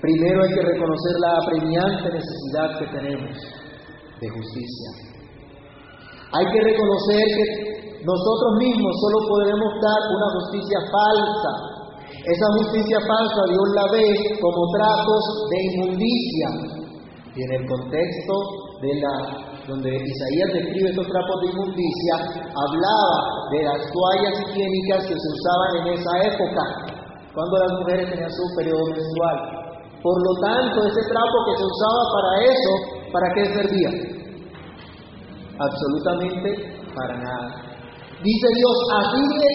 Primero 0.00 0.42
hay 0.42 0.54
que 0.54 0.62
reconocer 0.62 1.14
la 1.20 1.36
apremiante 1.42 2.10
necesidad 2.10 2.78
que 2.78 2.86
tenemos 2.96 3.36
de 4.20 4.28
justicia. 4.28 4.90
Hay 6.32 6.46
que 6.52 6.60
reconocer 6.60 7.24
que 7.24 7.46
nosotros 8.04 8.50
mismos 8.58 8.92
solo 9.00 9.18
podemos 9.26 9.70
dar 9.80 10.00
una 10.12 10.28
justicia 10.38 10.78
falsa. 10.92 11.52
Esa 12.08 12.48
justicia 12.58 12.98
falsa 13.00 13.40
Dios 13.48 13.68
la 13.74 13.86
ve 13.92 14.06
como 14.40 14.60
tratos 14.76 15.22
de 15.50 15.58
inmundicia. 15.72 16.48
Y 17.34 17.42
en 17.42 17.52
el 17.60 17.64
contexto 17.66 18.34
de 18.82 18.92
la 19.00 19.48
donde 19.68 19.92
Isaías 19.92 20.50
describe 20.56 20.88
estos 20.88 21.06
trapos 21.12 21.36
de 21.44 21.46
inmundicia, 21.52 22.14
hablaba 22.56 23.18
de 23.52 23.60
las 23.68 23.80
toallas 23.92 24.34
higiénicas 24.48 25.04
que 25.04 25.12
se 25.12 25.28
usaban 25.28 25.70
en 25.76 25.86
esa 25.92 26.12
época, 26.24 26.62
cuando 27.36 27.54
las 27.60 27.72
mujeres 27.76 28.08
tenían 28.08 28.32
su 28.32 28.44
periodo 28.56 28.84
menstrual. 28.96 29.36
Por 30.00 30.16
lo 30.16 30.32
tanto, 30.40 30.88
ese 30.88 31.04
trapo 31.12 31.36
que 31.44 31.54
se 31.60 31.64
usaba 31.68 32.02
para 32.16 32.32
eso, 32.48 32.72
¿para 33.12 33.26
qué 33.34 33.44
servía? 33.54 33.90
Absolutamente 35.58 36.78
para 36.94 37.14
nada. 37.18 37.68
Dice 38.22 38.48
Dios, 38.56 38.76
así 38.98 39.22
de 39.38 39.50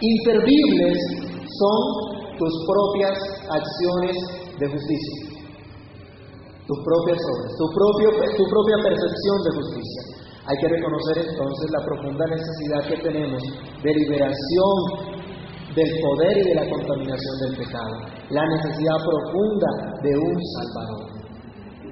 inservibles 0.00 0.98
son 1.46 2.12
tus 2.38 2.52
propias 2.66 3.16
acciones 3.50 4.16
de 4.58 4.66
justicia, 4.70 5.18
tus 6.66 6.78
propias 6.84 7.18
obras, 7.18 7.50
tu, 7.58 7.66
propia 7.74 8.76
percepción 8.82 9.36
de 9.42 9.50
justicia. 9.58 10.02
Hay 10.46 10.56
que 10.58 10.68
reconocer 10.68 11.16
entonces 11.22 11.70
la 11.70 11.84
profunda 11.86 12.24
necesidad 12.26 12.80
que 12.88 12.98
tenemos 13.02 13.42
de 13.82 13.90
liberación 13.94 14.74
del 15.74 15.90
poder 16.02 16.34
y 16.38 16.44
de 16.50 16.54
la 16.54 16.68
contaminación 16.68 17.34
del 17.46 17.56
pecado, 17.56 17.94
la 18.30 18.44
necesidad 18.46 18.98
profunda 19.06 19.70
de 20.02 20.12
un 20.18 20.36
Salvador. 20.58 21.21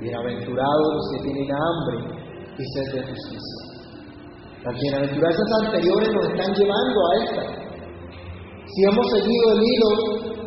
Bienaventurados 0.00 0.87
los 0.97 1.04
que 1.12 1.28
tienen 1.28 1.49
hambre 1.52 2.25
y 2.57 2.64
sed 2.73 2.88
de 2.88 3.02
justicia. 3.04 3.57
Las 4.64 4.75
bienaventuranzas 4.80 5.49
anteriores 5.61 6.09
nos 6.09 6.25
están 6.25 6.54
llevando 6.57 6.99
a 7.04 7.12
esta. 7.21 7.42
Si 8.64 8.80
hemos 8.88 9.07
seguido 9.12 9.45
el 9.52 9.61
hilo, 9.61 9.90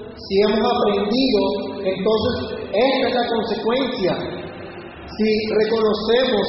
si 0.10 0.34
hemos 0.42 0.58
aprendido, 0.58 1.42
entonces 1.86 2.34
esta 2.66 3.08
es 3.10 3.14
la 3.14 3.28
consecuencia. 3.30 4.14
Si 5.06 5.30
reconocemos 5.62 6.46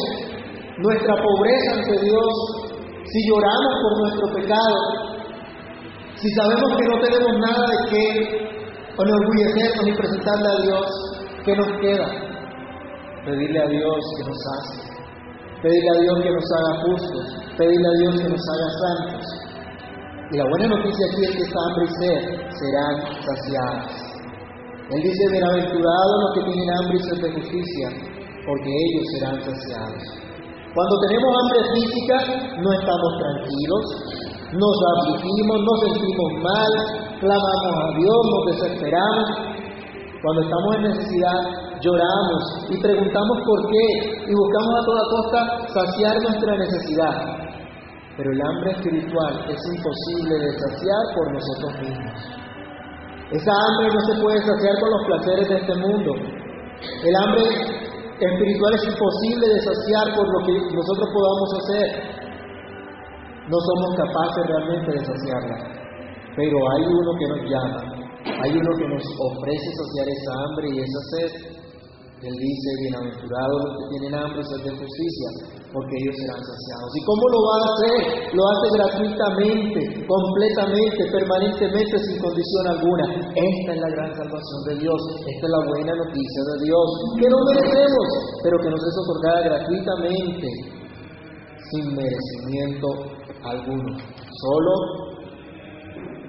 nuestra 0.78 1.14
pobreza 1.20 1.72
ante 1.76 2.06
Dios, 2.08 2.32
si 3.04 3.28
lloramos 3.28 3.72
por 3.84 3.92
nuestro 4.00 4.26
pecado, 4.32 4.80
si 6.16 6.28
sabemos 6.40 6.72
que 6.72 6.88
no 6.88 7.00
tenemos 7.04 7.32
nada 7.36 7.66
de 7.68 7.90
qué 7.90 8.04
enorgullecernos 8.96 9.88
y 9.88 9.92
presentarle 9.92 10.48
a 10.48 10.62
Dios, 10.62 10.86
¿qué 11.44 11.54
nos 11.54 11.68
queda? 11.82 12.33
Pedirle 13.24 13.58
a 13.58 13.68
Dios 13.68 14.00
que 14.18 14.24
nos 14.28 14.40
hace, 14.52 14.84
pedirle 15.64 15.90
a 15.96 16.00
Dios 16.04 16.16
que 16.20 16.30
nos 16.30 16.44
haga 16.44 16.72
justos, 16.84 17.26
pedirle 17.56 17.88
a 17.88 17.96
Dios 18.00 18.14
que 18.20 18.28
nos 18.28 18.44
haga 18.52 18.68
santos. 18.84 19.26
Y 20.30 20.36
la 20.36 20.44
buena 20.44 20.66
noticia 20.76 21.04
aquí 21.08 21.24
es 21.24 21.32
que 21.32 21.42
esta 21.48 21.60
hambre 21.64 21.84
y 21.84 21.92
sed 22.04 22.20
serán 22.52 22.94
saciadas. 23.24 23.92
Él 24.92 25.00
dice, 25.00 25.22
bienaventurados 25.32 26.16
los 26.20 26.30
que 26.36 26.42
tienen 26.52 26.68
hambre 26.68 26.96
y 27.00 27.02
sed 27.08 27.18
de 27.24 27.32
justicia, 27.32 27.86
porque 28.44 28.68
ellos 28.68 29.04
serán 29.16 29.36
saciados. 29.40 30.02
Cuando 30.76 30.94
tenemos 31.08 31.30
hambre 31.32 31.60
física, 31.80 32.16
no 32.60 32.68
estamos 32.76 33.10
tranquilos, 33.24 33.84
nos 34.52 34.76
afligimos, 35.00 35.56
nos 35.64 35.78
sentimos 35.80 36.30
mal, 36.44 36.72
clamamos 37.24 37.74
a 37.80 37.88
Dios, 37.96 38.20
nos 38.28 38.42
desesperamos. 38.52 39.28
Cuando 40.20 40.40
estamos 40.44 40.70
en 40.76 40.82
necesidad, 40.92 41.63
lloramos 41.84 42.42
y 42.70 42.80
preguntamos 42.80 43.36
por 43.44 43.58
qué 43.68 43.86
y 44.24 44.32
buscamos 44.32 44.72
a 44.80 44.84
toda 44.88 45.02
costa 45.12 45.38
saciar 45.68 46.16
nuestra 46.24 46.56
necesidad. 46.56 47.16
Pero 48.16 48.30
el 48.30 48.40
hambre 48.40 48.70
espiritual 48.72 49.32
es 49.50 49.60
imposible 49.74 50.34
de 50.38 50.50
saciar 50.56 51.02
por 51.14 51.26
nosotros 51.34 51.72
mismos. 51.82 52.16
Esa 53.32 53.52
hambre 53.52 53.88
no 53.92 54.00
se 54.00 54.14
puede 54.22 54.38
saciar 54.38 54.74
con 54.80 54.90
los 54.90 55.02
placeres 55.06 55.48
de 55.48 55.56
este 55.56 55.74
mundo. 55.76 56.12
El 57.04 57.14
hambre 57.16 57.44
espiritual 58.20 58.72
es 58.74 58.84
imposible 58.86 59.44
de 59.48 59.60
saciar 59.60 60.06
por 60.14 60.24
lo 60.24 60.40
que 60.46 60.54
nosotros 60.72 61.08
podamos 61.12 61.48
hacer. 61.58 61.88
No 63.50 63.58
somos 63.60 63.90
capaces 63.98 64.42
realmente 64.46 64.88
de 64.92 65.04
saciarla, 65.04 65.56
pero 66.36 66.56
hay 66.72 66.82
uno 66.86 67.10
que 67.18 67.28
nos 67.28 67.42
llama, 67.44 67.82
hay 68.24 68.52
uno 68.56 68.70
que 68.78 68.88
nos 68.88 69.04
ofrece 69.20 69.68
saciar 69.76 70.08
esa 70.08 70.32
hambre 70.32 70.68
y 70.72 70.80
esa 70.80 71.00
sed 71.12 71.53
él 72.24 72.36
dice, 72.40 72.68
bienaventurados 72.80 73.58
los 73.68 73.72
que 73.76 73.86
tienen 73.92 74.16
hambre 74.16 74.40
y 74.40 74.62
de 74.64 74.72
justicia, 74.80 75.28
porque 75.68 75.94
ellos 76.00 76.16
serán 76.24 76.40
saciados. 76.40 76.88
¿Y 76.96 77.00
cómo 77.04 77.24
lo 77.28 77.40
va 77.44 77.54
a 77.60 77.68
hacer? 77.68 77.98
Lo 78.32 78.42
hace 78.48 78.66
gratuitamente, 78.80 79.80
completamente, 80.08 81.00
permanentemente, 81.12 81.94
sin 82.00 82.16
condición 82.16 82.64
alguna. 82.72 83.04
Esta 83.28 83.70
es 83.76 83.80
la 83.80 83.90
gran 83.92 84.10
salvación 84.16 84.60
de 84.72 84.74
Dios, 84.80 85.00
esta 85.20 85.44
es 85.44 85.52
la 85.52 85.62
buena 85.68 85.92
noticia 86.00 86.40
de 86.48 86.56
Dios, 86.64 86.86
que 87.20 87.28
no 87.28 87.38
merecemos, 87.44 88.08
pero 88.40 88.56
que 88.56 88.70
nos 88.72 88.80
es 88.80 88.96
otorgada 89.04 89.40
gratuitamente, 89.44 90.48
sin 91.76 91.84
merecimiento 91.92 92.88
alguno, 93.44 94.00
solo 94.00 94.72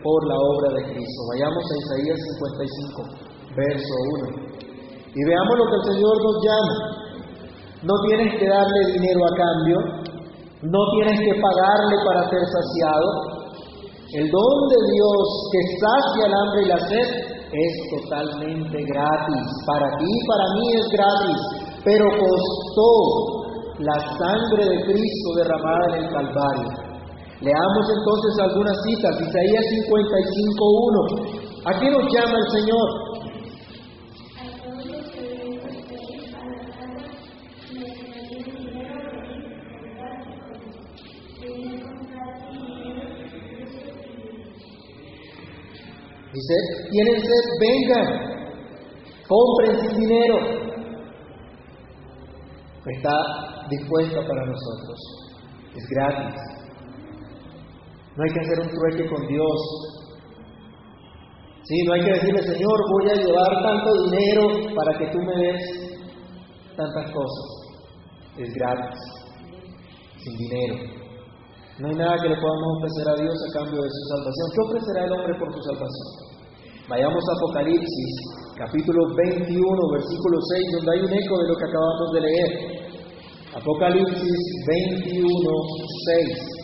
por 0.04 0.20
la 0.28 0.36
obra 0.36 0.70
de 0.76 0.92
Cristo. 0.92 1.20
Vayamos 1.32 1.64
a 1.64 1.76
Isaías 1.88 2.20
55, 2.36 3.56
verso 3.56 3.96
1. 4.44 4.45
Y 5.16 5.22
veamos 5.24 5.56
lo 5.56 5.66
que 5.72 5.78
el 5.80 5.86
Señor 5.96 6.16
nos 6.20 6.38
llama. 6.44 6.76
No 7.88 7.94
tienes 8.08 8.36
que 8.36 8.48
darle 8.48 8.80
dinero 8.92 9.22
a 9.24 9.34
cambio, 9.40 9.78
no 10.68 10.82
tienes 11.00 11.18
que 11.24 11.40
pagarle 11.40 11.96
para 12.04 12.30
ser 12.30 12.44
saciado. 12.44 13.08
El 14.12 14.28
don 14.28 14.56
de 14.70 14.80
Dios 14.92 15.24
que 15.52 15.62
sacia 15.80 16.26
el 16.28 16.34
hambre 16.36 16.60
y 16.64 16.68
la 16.68 16.80
sed 16.88 17.08
es 17.48 17.74
totalmente 17.96 18.78
gratis. 18.92 19.44
Para 19.68 19.88
ti 19.98 20.12
para 20.28 20.46
mí 20.60 20.66
es 20.74 20.88
gratis, 20.92 21.40
pero 21.84 22.06
costó 22.20 22.92
la 23.80 23.98
sangre 24.20 24.64
de 24.68 24.84
Cristo 24.84 25.28
derramada 25.38 25.84
en 25.90 26.04
el 26.04 26.10
Calvario. 26.12 26.70
Leamos 27.42 27.86
entonces 27.92 28.34
algunas 28.42 28.78
citas. 28.84 29.22
Isaías 29.22 29.66
55.1. 29.86 31.46
¿A 31.66 31.80
qué 31.80 31.92
nos 31.92 32.04
llama 32.12 32.40
el 32.40 32.50
Señor? 32.52 33.05
Dice, 46.36 46.90
tienen 46.92 47.22
sed, 47.22 47.46
vengan, 47.62 48.08
compren 49.26 49.80
sin 49.80 50.00
dinero. 50.02 50.38
Está 52.86 53.68
dispuesta 53.70 54.20
para 54.28 54.46
nosotros, 54.46 55.00
es 55.76 55.86
gratis. 55.92 56.36
No 58.18 58.24
hay 58.24 58.34
que 58.34 58.40
hacer 58.42 58.60
un 58.60 58.70
trueque 58.70 59.10
con 59.10 59.28
Dios. 59.28 59.60
Sí, 61.64 61.84
no 61.88 61.94
hay 61.94 62.02
que 62.02 62.14
decirle, 62.14 62.44
Señor, 62.44 62.80
voy 62.92 63.12
a 63.12 63.16
llevar 63.16 63.64
tanto 63.64 63.90
dinero 64.04 64.76
para 64.76 64.98
que 64.98 65.08
tú 65.12 65.20
me 65.20 65.36
des 65.36 65.62
tantas 66.76 67.12
cosas. 67.12 67.48
Es 68.38 68.54
gratis, 68.56 69.00
sin 70.22 70.38
dinero. 70.38 71.06
No 71.80 71.88
hay 71.90 71.96
nada 71.96 72.16
que 72.22 72.30
le 72.30 72.36
podamos 72.36 72.78
ofrecer 72.78 73.10
a 73.10 73.22
Dios 73.22 73.36
a 73.36 73.60
cambio 73.60 73.82
de 73.82 73.90
su 73.90 74.04
salvación. 74.16 74.48
¿Qué 74.54 74.62
ofrecerá 74.62 75.06
el 75.06 75.12
hombre 75.12 75.40
por 75.40 75.54
su 75.54 75.62
salvación? 75.64 76.25
Vayamos 76.88 77.24
a 77.28 77.34
Apocalipsis, 77.34 78.14
capítulo 78.60 79.08
21, 79.16 79.92
versículo 79.92 80.38
6, 80.40 80.72
donde 80.78 80.92
hay 80.94 81.02
un 81.02 81.14
eco 81.14 81.38
de 81.40 81.48
lo 81.48 81.56
que 81.58 81.66
acabamos 81.66 82.14
de 82.14 82.22
leer. 82.22 82.52
Apocalipsis 83.56 84.40
21, 84.68 85.26
6. 86.06 86.56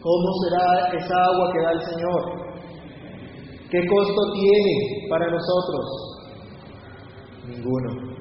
¿Cómo 0.00 0.28
será 0.44 0.88
esa 0.92 1.16
agua 1.24 1.52
que 1.52 1.60
da 1.62 1.72
el 1.72 1.80
Señor? 1.80 2.47
¿Qué 3.70 3.78
costo 3.86 4.32
tiene 4.32 5.08
para 5.10 5.26
nosotros? 5.28 5.84
Ninguno. 7.48 8.16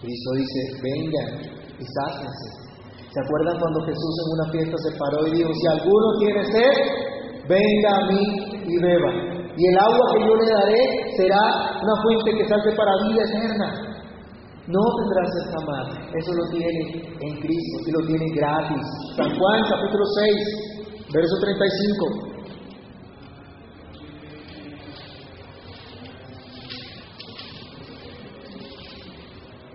Cristo 0.00 0.30
dice, 0.36 0.60
vengan 0.80 1.30
y 1.78 1.84
sáquense. 1.84 2.48
¿Se 2.96 3.20
acuerdan 3.20 3.60
cuando 3.60 3.84
Jesús 3.84 4.14
en 4.24 4.28
una 4.40 4.50
fiesta 4.52 4.76
se 4.88 4.98
paró 4.98 5.26
y 5.28 5.36
dijo, 5.36 5.50
si 5.52 5.66
alguno 5.68 6.06
tiene 6.18 6.44
sed, 6.48 6.74
venga 7.46 7.90
a 7.92 8.06
mí 8.08 8.24
y 8.64 8.76
beba? 8.80 9.12
Y 9.54 9.66
el 9.68 9.78
agua 9.78 10.04
que 10.12 10.20
yo 10.26 10.34
le 10.34 10.50
daré 10.50 10.82
será 11.16 11.78
una 11.84 12.02
fuente 12.02 12.32
que 12.32 12.48
salte 12.48 12.72
para 12.72 12.90
vida 13.06 13.22
eterna. 13.22 13.68
No 14.66 14.80
tendrá 14.80 15.22
sed 15.28 15.46
jamás. 15.60 16.08
Eso 16.08 16.32
lo 16.32 16.44
tiene 16.56 17.04
en 17.20 17.32
Cristo 17.38 17.76
y 17.86 17.90
lo 17.92 18.00
tiene 18.06 18.26
gratis. 18.34 18.82
San 19.14 19.28
Juan 19.28 19.60
capítulo 19.68 20.04
6, 20.24 21.12
verso 21.12 21.36
35. 21.38 22.33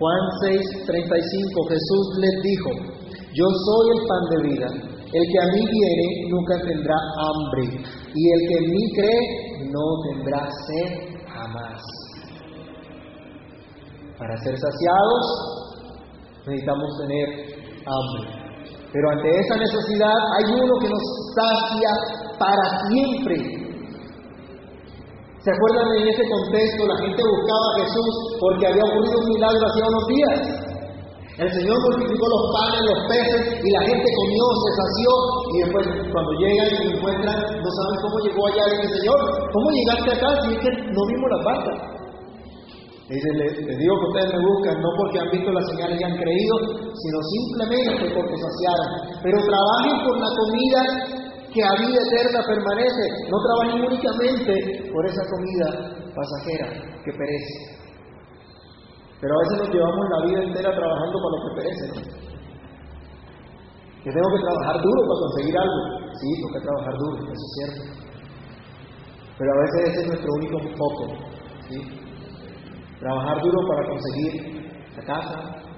Juan 0.00 0.22
6, 0.48 0.86
35, 0.86 1.68
Jesús 1.68 2.04
les 2.24 2.42
dijo, 2.42 2.70
yo 3.36 3.44
soy 3.44 3.86
el 3.92 4.06
pan 4.08 4.24
de 4.32 4.38
vida, 4.48 4.68
el 4.96 5.24
que 5.28 5.38
a 5.44 5.46
mí 5.52 5.60
viene 5.60 6.30
nunca 6.30 6.56
tendrá 6.64 6.96
hambre, 7.20 7.84
y 8.08 8.32
el 8.32 8.40
que 8.48 8.56
en 8.64 8.70
mí 8.72 8.84
cree 8.96 9.68
no 9.68 9.84
tendrá 10.08 10.48
sed 10.48 11.20
jamás. 11.28 11.82
Para 14.16 14.34
ser 14.38 14.56
saciados 14.56 15.70
necesitamos 16.46 16.88
tener 17.00 17.28
hambre. 17.84 18.40
Pero 18.90 19.10
ante 19.10 19.28
esa 19.28 19.56
necesidad 19.56 20.16
hay 20.38 20.54
uno 20.62 20.78
que 20.80 20.88
nos 20.88 21.04
sacia 21.36 21.90
para 22.38 22.88
siempre 22.88 23.59
¿Se 25.40 25.48
acuerdan 25.48 25.88
en 25.96 26.04
ese 26.04 26.20
contexto? 26.28 26.84
La 26.84 27.00
gente 27.00 27.16
buscaba 27.16 27.66
a 27.72 27.76
Jesús 27.80 28.12
porque 28.44 28.66
había 28.68 28.84
ocurrido 28.84 29.16
un 29.24 29.28
milagro 29.32 29.64
hacía 29.72 29.88
unos 29.88 30.06
días. 30.12 30.36
El 31.40 31.48
Señor 31.48 31.76
multiplicó 31.80 32.26
los 32.28 32.44
panes, 32.52 32.84
los 32.84 33.00
peces 33.08 33.64
y 33.64 33.68
la 33.72 33.80
gente 33.88 34.04
comió, 34.04 34.44
se 34.60 34.70
sació 34.76 35.10
y 35.48 35.56
después 35.64 35.84
cuando 36.12 36.32
llegan 36.36 36.68
y 36.68 36.76
se 36.76 36.86
encuentran 36.92 37.36
no 37.56 37.70
saben 37.72 37.96
cómo 38.04 38.16
llegó 38.20 38.42
allá 38.52 38.64
y 38.68 38.88
Señor, 39.00 39.18
¿cómo 39.48 39.66
llegaste 39.72 40.10
acá 40.20 40.28
si 40.44 40.48
es 40.52 40.60
que 40.60 40.70
no 40.92 41.00
vimos 41.08 41.28
las 41.32 41.44
barcas? 41.48 42.00
Y 43.08 43.14
dice, 43.16 43.30
les, 43.40 43.56
digo 43.56 43.94
que 43.96 44.06
ustedes 44.12 44.30
me 44.36 44.44
buscan 44.44 44.76
no 44.76 44.90
porque 45.00 45.18
han 45.24 45.30
visto 45.32 45.48
las 45.50 45.66
señales 45.72 45.96
y 45.96 46.04
han 46.04 46.16
creído, 46.20 46.54
sino 46.92 47.18
simplemente 47.32 48.04
porque 48.12 48.36
saciaron. 48.36 48.88
Pero 49.24 49.36
trabajen 49.48 49.96
por 50.04 50.14
la 50.20 50.30
comida 50.36 50.80
que 51.52 51.60
a 51.62 51.72
vida 51.78 51.98
eterna 51.98 52.40
permanece. 52.46 53.04
No 53.30 53.38
trabajen 53.42 53.84
únicamente 53.86 54.90
por 54.92 55.06
esa 55.06 55.22
comida 55.30 55.68
pasajera 56.14 56.66
que 57.04 57.12
perece. 57.12 57.80
Pero 59.20 59.34
a 59.34 59.40
veces 59.42 59.58
nos 59.58 59.74
llevamos 59.74 60.06
la 60.10 60.26
vida 60.26 60.42
entera 60.44 60.70
trabajando 60.74 61.16
para 61.20 61.34
lo 61.34 61.40
que 61.44 61.54
perece. 61.60 61.86
Que 64.02 64.10
tengo 64.10 64.28
que 64.32 64.42
trabajar 64.42 64.80
duro 64.80 65.00
para 65.04 65.20
conseguir 65.20 65.54
algo. 65.58 65.80
Sí, 66.20 66.28
tengo 66.36 66.52
que 66.54 66.64
trabajar 66.64 66.94
duro, 66.98 67.16
eso 67.20 67.32
es 67.32 67.52
cierto. 67.56 68.00
Pero 69.38 69.50
a 69.52 69.60
veces 69.60 69.80
ese 69.90 70.00
es 70.00 70.06
nuestro 70.08 70.30
único 70.34 70.58
foco. 70.76 71.04
¿sí? 71.68 71.78
Trabajar 72.98 73.42
duro 73.42 73.58
para 73.68 73.88
conseguir 73.88 74.32
la 74.96 75.02
casa, 75.04 75.69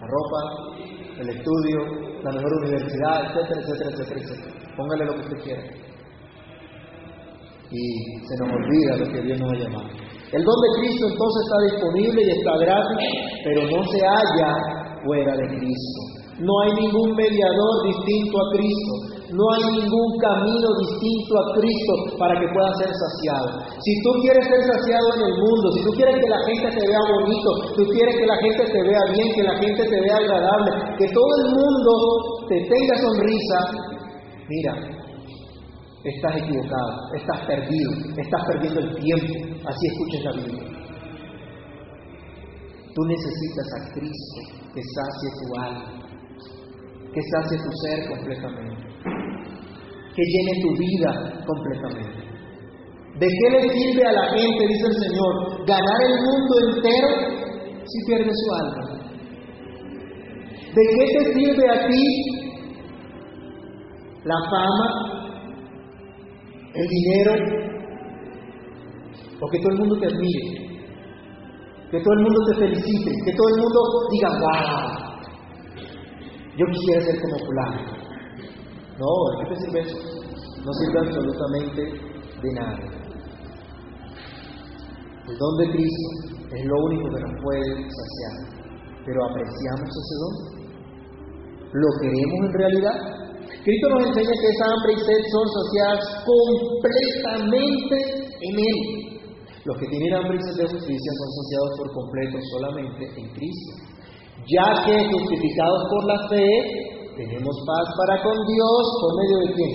la 0.00 0.06
ropa, 0.06 0.40
el 1.18 1.28
estudio, 1.28 1.78
la 2.22 2.32
mejor 2.32 2.52
universidad, 2.62 3.26
etcétera, 3.26 3.60
etcétera, 3.60 3.90
etcétera, 3.90 4.20
etcétera. 4.20 4.76
Póngale 4.76 5.04
lo 5.06 5.14
que 5.14 5.20
usted 5.20 5.38
quiera. 5.42 5.62
Y 7.70 7.82
se 8.26 8.34
nos 8.40 8.54
olvida 8.54 8.96
lo 8.96 9.12
que 9.12 9.22
Dios 9.22 9.38
nos 9.40 9.52
ha 9.52 9.56
llamado. 9.56 9.88
El 10.32 10.44
don 10.44 10.54
de 10.60 10.80
Cristo 10.80 11.06
entonces 11.08 11.40
está 11.44 11.58
disponible 11.72 12.22
y 12.22 12.30
está 12.30 12.56
gratis, 12.58 13.08
pero 13.44 13.62
no 13.62 13.82
se 13.90 13.98
halla 14.00 14.54
fuera 15.04 15.32
de 15.34 15.46
Cristo. 15.56 16.00
No 16.38 16.52
hay 16.62 16.72
ningún 16.74 17.16
mediador 17.16 17.74
distinto 17.84 18.38
a 18.38 18.50
Cristo. 18.54 19.17
No 19.28 19.44
hay 19.44 19.64
ningún 19.76 20.10
camino 20.24 20.68
distinto 20.88 21.32
a 21.36 21.44
Cristo 21.60 21.92
para 22.16 22.32
que 22.40 22.48
pueda 22.48 22.70
ser 22.80 22.88
saciado. 22.88 23.60
Si 23.76 23.92
tú 24.00 24.10
quieres 24.24 24.40
ser 24.48 24.62
saciado 24.64 25.04
en 25.20 25.22
el 25.28 25.34
mundo, 25.36 25.66
si 25.76 25.84
tú 25.84 25.90
quieres 26.00 26.16
que 26.16 26.28
la 26.32 26.40
gente 26.48 26.68
te 26.72 26.84
vea 26.88 27.02
bonito, 27.12 27.50
tú 27.76 27.82
quieres 27.92 28.16
que 28.16 28.24
la 28.24 28.38
gente 28.40 28.64
te 28.72 28.80
vea 28.88 29.04
bien, 29.12 29.28
que 29.36 29.44
la 29.44 29.56
gente 29.60 29.82
te 29.84 29.98
vea 30.00 30.16
agradable, 30.16 30.70
que 30.96 31.08
todo 31.12 31.32
el 31.44 31.46
mundo 31.52 31.92
te 32.48 32.56
tenga 32.56 32.94
sonrisa, 33.04 33.58
mira, 34.48 34.72
estás 36.08 36.34
equivocado, 36.40 36.92
estás 37.12 37.40
perdido, 37.44 37.90
estás 38.16 38.42
perdiendo 38.48 38.80
el 38.80 38.94
tiempo. 38.96 39.34
Así 39.68 39.84
escuches 39.92 40.24
la 40.24 40.32
Biblia. 40.40 40.68
Tú 42.94 43.00
necesitas 43.04 43.68
a 43.76 43.92
Cristo 43.92 44.40
que 44.72 44.80
sacie 44.80 45.28
tu 45.36 45.60
alma, 45.60 46.00
que 47.12 47.20
sacie 47.20 47.58
tu 47.58 47.70
ser 47.84 48.08
completamente. 48.08 48.87
Que 50.18 50.24
llene 50.24 50.60
tu 50.60 50.70
vida 50.74 51.10
completamente. 51.46 52.18
¿De 53.20 53.26
qué 53.26 53.50
le 53.50 53.62
sirve 53.72 54.04
a 54.04 54.12
la 54.12 54.26
gente, 54.30 54.66
dice 54.66 54.86
el 54.86 54.94
Señor, 54.94 55.64
ganar 55.64 56.00
el 56.02 56.16
mundo 56.26 56.54
entero 56.66 57.08
si 57.84 58.06
pierde 58.06 58.32
su 58.32 58.48
alma? 58.54 58.84
¿De 60.74 60.82
qué 60.94 61.04
te 61.14 61.34
sirve 61.34 61.70
a 61.70 61.86
ti 61.86 62.04
la 64.24 64.38
fama, 64.50 64.86
el 66.74 66.86
dinero, 66.88 67.32
o 69.40 69.48
que 69.50 69.58
todo 69.58 69.72
el 69.72 69.78
mundo 69.78 69.96
te 70.00 70.06
admire, 70.06 70.68
que 71.92 72.00
todo 72.00 72.14
el 72.14 72.22
mundo 72.22 72.40
te 72.50 72.58
felicite, 72.58 73.10
que 73.24 73.32
todo 73.36 73.48
el 73.54 73.60
mundo 73.62 73.80
diga, 74.10 74.30
wow, 74.40 74.98
yo 76.56 76.66
quisiera 76.72 77.02
ser 77.02 77.20
como 77.20 77.38
fulano. 77.46 77.97
No, 78.98 79.06
¿de 79.30 79.34
qué 79.38 79.54
te 79.54 79.60
sirve 79.62 79.80
eso? 79.80 79.98
No 80.64 80.72
sirve 80.74 80.98
absolutamente 81.06 81.82
de 82.42 82.50
nada. 82.54 82.98
El 85.28 85.36
don 85.38 85.56
de 85.58 85.70
Cristo 85.70 86.08
es 86.50 86.64
lo 86.66 86.76
único 86.84 87.04
que 87.14 87.20
nos 87.20 87.34
puede 87.42 87.68
saciar. 87.94 88.34
Pero 89.06 89.18
apreciamos 89.24 89.88
ese 89.88 90.14
don. 90.18 90.34
¿Lo 91.72 91.88
queremos 92.00 92.38
en 92.42 92.52
realidad? 92.58 93.18
Cristo 93.62 93.88
nos 93.90 94.06
enseña 94.08 94.32
que 94.32 94.48
esa 94.48 94.66
hambre 94.66 94.92
y 94.92 95.00
sed 95.04 95.22
son 95.30 95.46
saciadas 95.46 96.02
completamente 96.24 97.96
en 98.40 98.54
Él. 98.58 98.80
Los 99.64 99.76
que 99.78 99.86
tienen 99.86 100.14
hambre 100.14 100.38
y 100.38 100.42
sed 100.42 100.56
de 100.58 100.74
justicia 100.74 101.12
son 101.20 101.30
saciados 101.38 101.70
por 101.76 101.88
completo 101.92 102.38
solamente 102.50 103.04
en 103.14 103.26
Cristo. 103.30 103.72
Ya 104.48 104.66
que 104.86 105.12
justificados 105.12 105.82
por 105.90 106.02
la 106.06 106.18
fe, 106.30 106.97
tenemos 107.18 107.56
paz 107.66 107.86
para 107.98 108.22
con 108.22 108.38
Dios 108.46 108.82
por 109.02 109.10
medio 109.18 109.38
de 109.42 109.50
quién? 109.58 109.74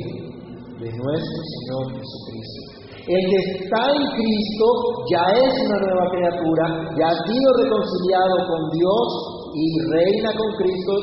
De 0.79 0.89
nuestro 0.95 1.39
Señor 1.43 1.83
Jesucristo. 1.99 2.59
El 3.03 3.19
que 3.19 3.39
está 3.59 3.81
en 3.91 4.03
Cristo 4.15 4.67
ya 5.11 5.25
es 5.35 5.51
una 5.67 5.79
nueva 5.83 6.07
criatura, 6.07 6.65
ya 6.95 7.07
ha 7.11 7.17
sido 7.27 7.47
reconciliado 7.59 8.35
con 8.47 8.61
Dios 8.71 9.07
y 9.59 9.65
reina 9.91 10.31
con 10.39 10.49
Cristo 10.55 10.93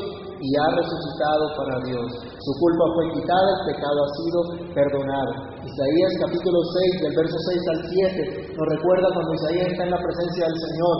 y 0.41 0.49
ha 0.57 0.67
resucitado 0.81 1.45
para 1.61 1.77
Dios. 1.85 2.09
Su 2.25 2.51
culpa 2.57 2.85
fue 2.97 3.21
quitada, 3.21 3.49
el 3.53 3.77
pecado 3.77 3.97
ha 4.01 4.09
sido 4.17 4.39
perdonado. 4.73 5.31
Isaías 5.61 6.13
capítulo 6.25 6.57
6, 6.57 7.05
del 7.05 7.13
verso 7.21 7.37
6 7.37 7.61
al 7.69 7.81
7, 8.17 8.57
nos 8.57 8.67
recuerda 8.81 9.07
cuando 9.13 9.37
Isaías 9.37 9.67
está 9.69 9.83
en 9.85 9.93
la 9.93 10.01
presencia 10.01 10.43
del 10.49 10.57
Señor. 10.57 10.97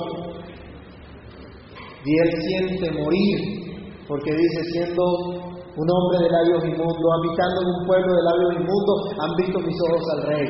Y 2.05 2.11
él 2.13 2.29
siente 2.45 2.85
morir, 3.01 3.70
porque 4.11 4.35
dice, 4.35 4.59
siendo 4.75 5.03
un 5.71 5.87
hombre 5.87 6.17
de 6.19 6.29
labios 6.35 6.59
inmundos, 6.67 7.09
habitando 7.15 7.57
en 7.63 7.67
un 7.79 7.81
pueblo 7.87 8.11
de 8.11 8.23
labios 8.27 8.53
inmundos, 8.59 8.99
han 9.23 9.31
visto 9.39 9.57
mis 9.63 9.77
ojos 9.87 10.03
al 10.11 10.21
rey. 10.27 10.47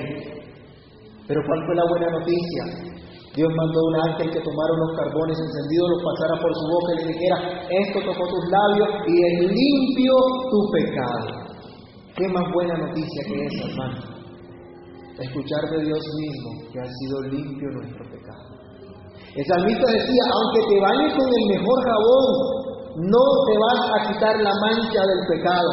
Pero 1.29 1.39
¿cuál 1.45 1.59
fue 1.69 1.75
la 1.77 1.85
buena 1.85 2.09
noticia? 2.09 2.63
Dios 3.37 3.51
mandó 3.53 3.79
un 3.85 3.95
ángel 4.09 4.33
que 4.33 4.41
tomara 4.41 4.71
unos 4.81 4.97
carbones 4.97 5.37
encendidos, 5.37 5.93
los 5.93 6.01
pasara 6.09 6.41
por 6.41 6.51
su 6.57 6.65
boca 6.73 6.89
y 6.89 6.97
le 6.97 7.07
dijera, 7.13 7.37
esto 7.69 7.97
tocó 8.01 8.23
tus 8.33 8.45
labios 8.49 8.89
y 9.05 9.13
es 9.29 9.33
limpio 9.53 10.13
tu 10.49 10.59
pecado. 10.73 11.29
Qué 12.17 12.25
más 12.33 12.45
buena 12.57 12.73
noticia 12.81 13.21
que 13.29 13.45
esa, 13.45 13.61
hermano. 13.69 14.01
Escuchar 15.21 15.63
de 15.69 15.85
Dios 15.85 16.01
mismo 16.17 16.49
que 16.73 16.79
ha 16.81 16.89
sido 16.97 17.15
limpio 17.29 17.67
nuestro 17.77 18.09
pecado. 18.09 18.57
El 19.37 19.45
salmista 19.45 19.85
decía, 19.85 20.23
aunque 20.33 20.61
te 20.65 20.81
bañes 20.81 21.13
con 21.13 21.29
el 21.29 21.45
mejor 21.61 21.77
jabón, 21.85 22.60
no 22.97 23.23
te 23.47 23.53
vas 23.57 23.81
a 23.87 23.97
quitar 24.11 24.35
la 24.41 24.53
mancha 24.59 25.01
del 25.01 25.21
pecado. 25.31 25.71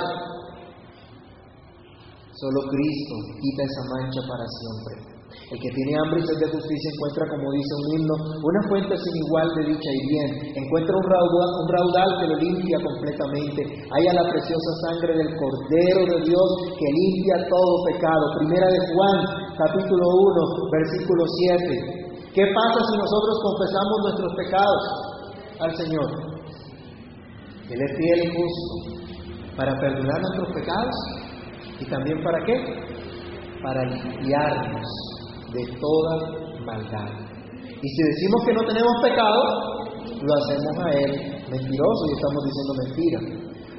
Solo 2.38 2.60
Cristo 2.70 3.14
quita 3.42 3.62
esa 3.66 3.82
mancha 3.90 4.20
para 4.28 4.46
siempre. 4.46 5.18
El 5.28 5.58
que 5.60 5.70
tiene 5.74 5.92
hambre 5.96 6.20
y 6.20 6.24
sed 6.24 6.38
de 6.40 6.48
justicia 6.48 6.88
encuentra, 6.92 7.24
como 7.28 7.52
dice 7.52 7.72
un 7.72 7.86
himno, 7.92 8.14
una 8.44 8.62
fuente 8.68 8.94
sin 8.96 9.14
igual 9.16 9.48
de 9.56 9.74
dicha 9.74 9.90
y 9.92 10.02
bien. 10.08 10.28
Encuentra 10.56 10.92
un 10.92 11.06
raudal, 11.08 11.50
un 11.64 11.68
raudal 11.72 12.10
que 12.20 12.26
lo 12.32 12.36
limpia 12.36 12.78
completamente. 12.80 13.60
Haya 13.66 14.12
la 14.12 14.24
preciosa 14.28 14.70
sangre 14.88 15.12
del 15.18 15.30
Cordero 15.36 16.00
de 16.04 16.18
Dios 16.20 16.48
que 16.76 16.88
limpia 16.88 17.36
todo 17.48 17.72
pecado. 17.92 18.24
Primera 18.40 18.68
de 18.70 18.80
Juan, 18.92 19.16
capítulo 19.56 20.04
1, 20.04 20.68
versículo 20.70 21.22
7. 21.66 22.08
¿Qué 22.32 22.44
pasa 22.44 22.78
si 22.78 22.94
nosotros 22.96 23.34
confesamos 23.42 23.96
nuestros 24.04 24.30
pecados 24.36 24.82
al 25.64 25.72
Señor? 25.76 26.37
Él 27.70 27.80
es 27.80 27.96
fiel 27.96 28.24
y 28.24 28.36
justo 28.36 28.98
para 29.56 29.72
perdonar 29.80 30.20
nuestros 30.20 30.48
pecados 30.54 30.94
y 31.80 31.84
también 31.84 32.22
para 32.22 32.38
qué? 32.46 32.54
Para 33.62 33.84
limpiarnos 33.84 34.88
de 35.52 35.66
toda 35.80 36.14
maldad. 36.64 37.10
Y 37.82 37.88
si 37.88 38.02
decimos 38.02 38.44
que 38.46 38.54
no 38.54 38.62
tenemos 38.64 38.92
pecado, 39.02 39.42
lo 40.22 40.34
hacemos 40.34 40.74
a 40.78 40.90
Él 40.90 41.38
mentiroso 41.50 42.02
y 42.06 42.12
estamos 42.12 42.44
diciendo 42.44 42.72
mentira. 42.84 43.20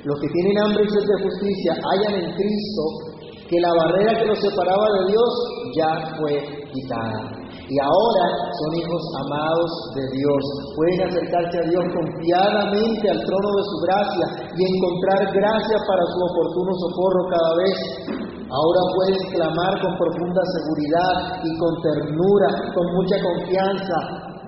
Los 0.03 0.19
que 0.21 0.29
tienen 0.29 0.57
hambre 0.63 0.83
y 0.83 0.89
sed 0.89 1.07
de 1.07 1.23
justicia 1.23 1.73
hallan 1.75 2.23
en 2.23 2.35
Cristo 2.35 2.83
que 3.49 3.59
la 3.59 3.73
barrera 3.73 4.19
que 4.19 4.25
los 4.25 4.39
separaba 4.39 4.85
de 4.99 5.11
Dios 5.11 5.31
ya 5.75 6.15
fue 6.17 6.63
quitada. 6.71 7.38
Y 7.69 7.75
ahora 7.77 8.25
son 8.49 8.71
hijos 8.81 9.03
amados 9.21 9.71
de 9.93 10.03
Dios. 10.09 10.41
Pueden 10.73 10.99
acercarse 11.05 11.55
a 11.61 11.69
Dios 11.69 11.85
confiadamente 11.93 13.05
al 13.13 13.21
trono 13.21 13.49
de 13.53 13.63
su 13.69 13.77
gracia 13.85 14.25
y 14.57 14.61
encontrar 14.65 15.21
gracia 15.37 15.77
para 15.85 16.03
su 16.09 16.17
oportuno 16.17 16.71
socorro 16.81 17.21
cada 17.29 17.51
vez 17.61 17.77
Ahora 18.49 18.81
puedes 18.95 19.21
clamar 19.29 19.79
con 19.79 19.95
profunda 19.95 20.41
seguridad 20.57 21.37
y 21.45 21.55
con 21.59 21.69
ternura, 21.83 22.49
con 22.73 22.85
mucha 22.97 23.17
confianza, 23.21 23.95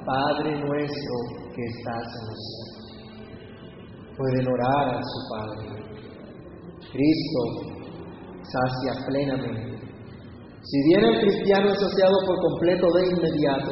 Padre 0.04 0.58
nuestro 0.58 1.14
que 1.54 1.62
estás 1.62 2.08
en 2.18 2.26
los 2.26 2.40
cielos. 2.50 2.82
Pueden 4.18 4.48
orar 4.48 4.96
a 4.96 5.02
su 5.04 5.20
Padre. 5.30 5.86
Cristo 6.92 7.42
sacia 8.42 9.06
plenamente. 9.06 9.81
Si 10.64 10.78
bien 10.90 11.04
el 11.04 11.20
cristiano 11.22 11.72
es 11.72 11.80
saciado 11.80 12.18
por 12.26 12.38
completo 12.38 12.88
de 12.94 13.10
inmediato, 13.10 13.72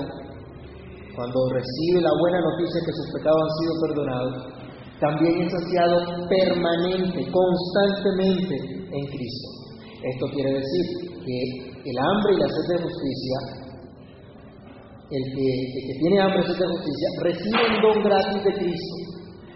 cuando 1.16 1.40
recibe 1.54 2.02
la 2.02 2.14
buena 2.20 2.40
noticia 2.42 2.82
que 2.86 2.94
sus 2.94 3.12
pecados 3.14 3.42
han 3.44 3.56
sido 3.60 3.74
perdonados, 3.86 4.60
también 5.00 5.42
es 5.44 5.52
saciado 5.52 6.28
permanente, 6.28 7.32
constantemente 7.32 8.56
en 8.92 9.06
Cristo. 9.08 9.48
Esto 10.02 10.26
quiere 10.34 10.52
decir 10.60 10.86
que 11.24 11.38
el 11.86 11.98
hambre 12.00 12.36
y 12.36 12.40
la 12.40 12.48
sed 12.48 12.66
de 12.72 12.84
justicia, 12.84 13.38
el 15.12 15.24
que, 15.36 15.94
tiene 16.00 16.22
hambre 16.22 16.42
y 16.42 16.48
sed 16.48 16.60
de 16.60 16.68
justicia, 16.68 17.08
recibe 17.22 17.60
un 17.70 17.82
don 17.82 18.04
gratis 18.04 18.44
de 18.44 18.54
Cristo, 18.54 18.96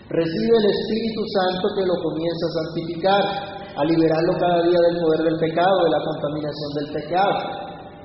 recibe 0.10 0.54
el 0.54 0.68
Espíritu 0.70 1.22
Santo 1.34 1.66
que 1.76 1.86
lo 1.88 1.96
comienza 1.98 2.44
a 2.46 2.56
santificar, 2.60 3.24
a 3.76 3.84
liberarlo 3.86 4.34
cada 4.38 4.62
día 4.62 4.78
del 4.86 5.02
poder 5.02 5.22
del 5.26 5.40
pecado, 5.42 5.84
de 5.84 5.90
la 5.90 6.02
contaminación 6.06 6.70
del 6.78 6.94
pecado. 6.94 7.38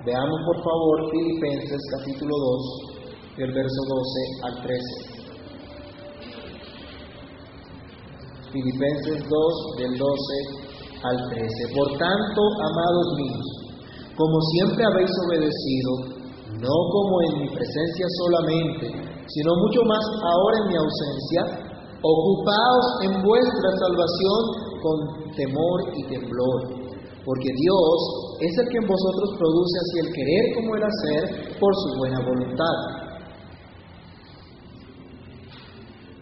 Veamos 0.01 0.41
por 0.49 0.57
favor 0.65 0.97
Filipenses 1.13 1.83
capítulo 1.93 2.33
2, 2.33 3.37
del 3.37 3.53
verso 3.53 3.81
12 3.85 4.49
al 4.49 4.55
13. 4.65 5.19
Filipenses 8.49 9.19
2, 9.29 9.77
del 9.77 9.93
12 9.99 10.09
al 11.05 11.17
13. 11.37 11.77
Por 11.77 11.89
tanto, 12.01 12.41
amados 12.65 13.09
míos, 13.21 13.47
como 14.17 14.41
siempre 14.57 14.89
habéis 14.89 15.13
obedecido, 15.29 16.17
no 16.65 16.77
como 16.97 17.15
en 17.29 17.45
mi 17.45 17.49
presencia 17.53 18.07
solamente, 18.25 18.89
sino 19.29 19.53
mucho 19.53 19.85
más 19.85 20.01
ahora 20.01 20.65
en 20.65 20.69
mi 20.73 20.77
ausencia, 20.81 21.61
ocupaos 22.01 22.87
en 23.05 23.21
vuestra 23.21 23.69
salvación 23.85 24.68
con 24.81 25.35
temor 25.35 25.81
y 25.97 26.03
temblor, 26.09 26.61
porque 27.25 27.51
Dios 27.55 27.99
es 28.41 28.59
el 28.59 28.69
que 28.69 28.79
en 28.79 28.87
vosotros 28.87 29.37
produce 29.39 29.77
así 29.79 30.07
el 30.07 30.13
querer 30.15 30.45
como 30.55 30.77
el 30.77 30.83
hacer 30.83 31.59
por 31.59 31.75
su 31.75 31.99
buena 31.99 32.21
voluntad. 32.25 32.77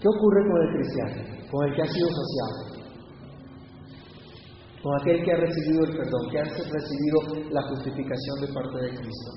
¿Qué 0.00 0.08
ocurre 0.08 0.42
con 0.48 0.62
el 0.62 0.70
cristiano, 0.76 1.48
con 1.50 1.68
el 1.68 1.74
que 1.74 1.82
ha 1.82 1.86
sido 1.86 2.08
saciado? 2.08 2.76
con 4.86 4.94
aquel 5.00 5.24
que 5.24 5.32
ha 5.32 5.36
recibido 5.36 5.82
el 5.82 5.96
perdón, 5.96 6.30
que 6.30 6.38
ha 6.38 6.44
recibido 6.44 7.50
la 7.50 7.62
justificación 7.62 8.40
de 8.40 8.46
parte 8.54 8.78
de 8.82 8.90
Cristo, 8.90 9.30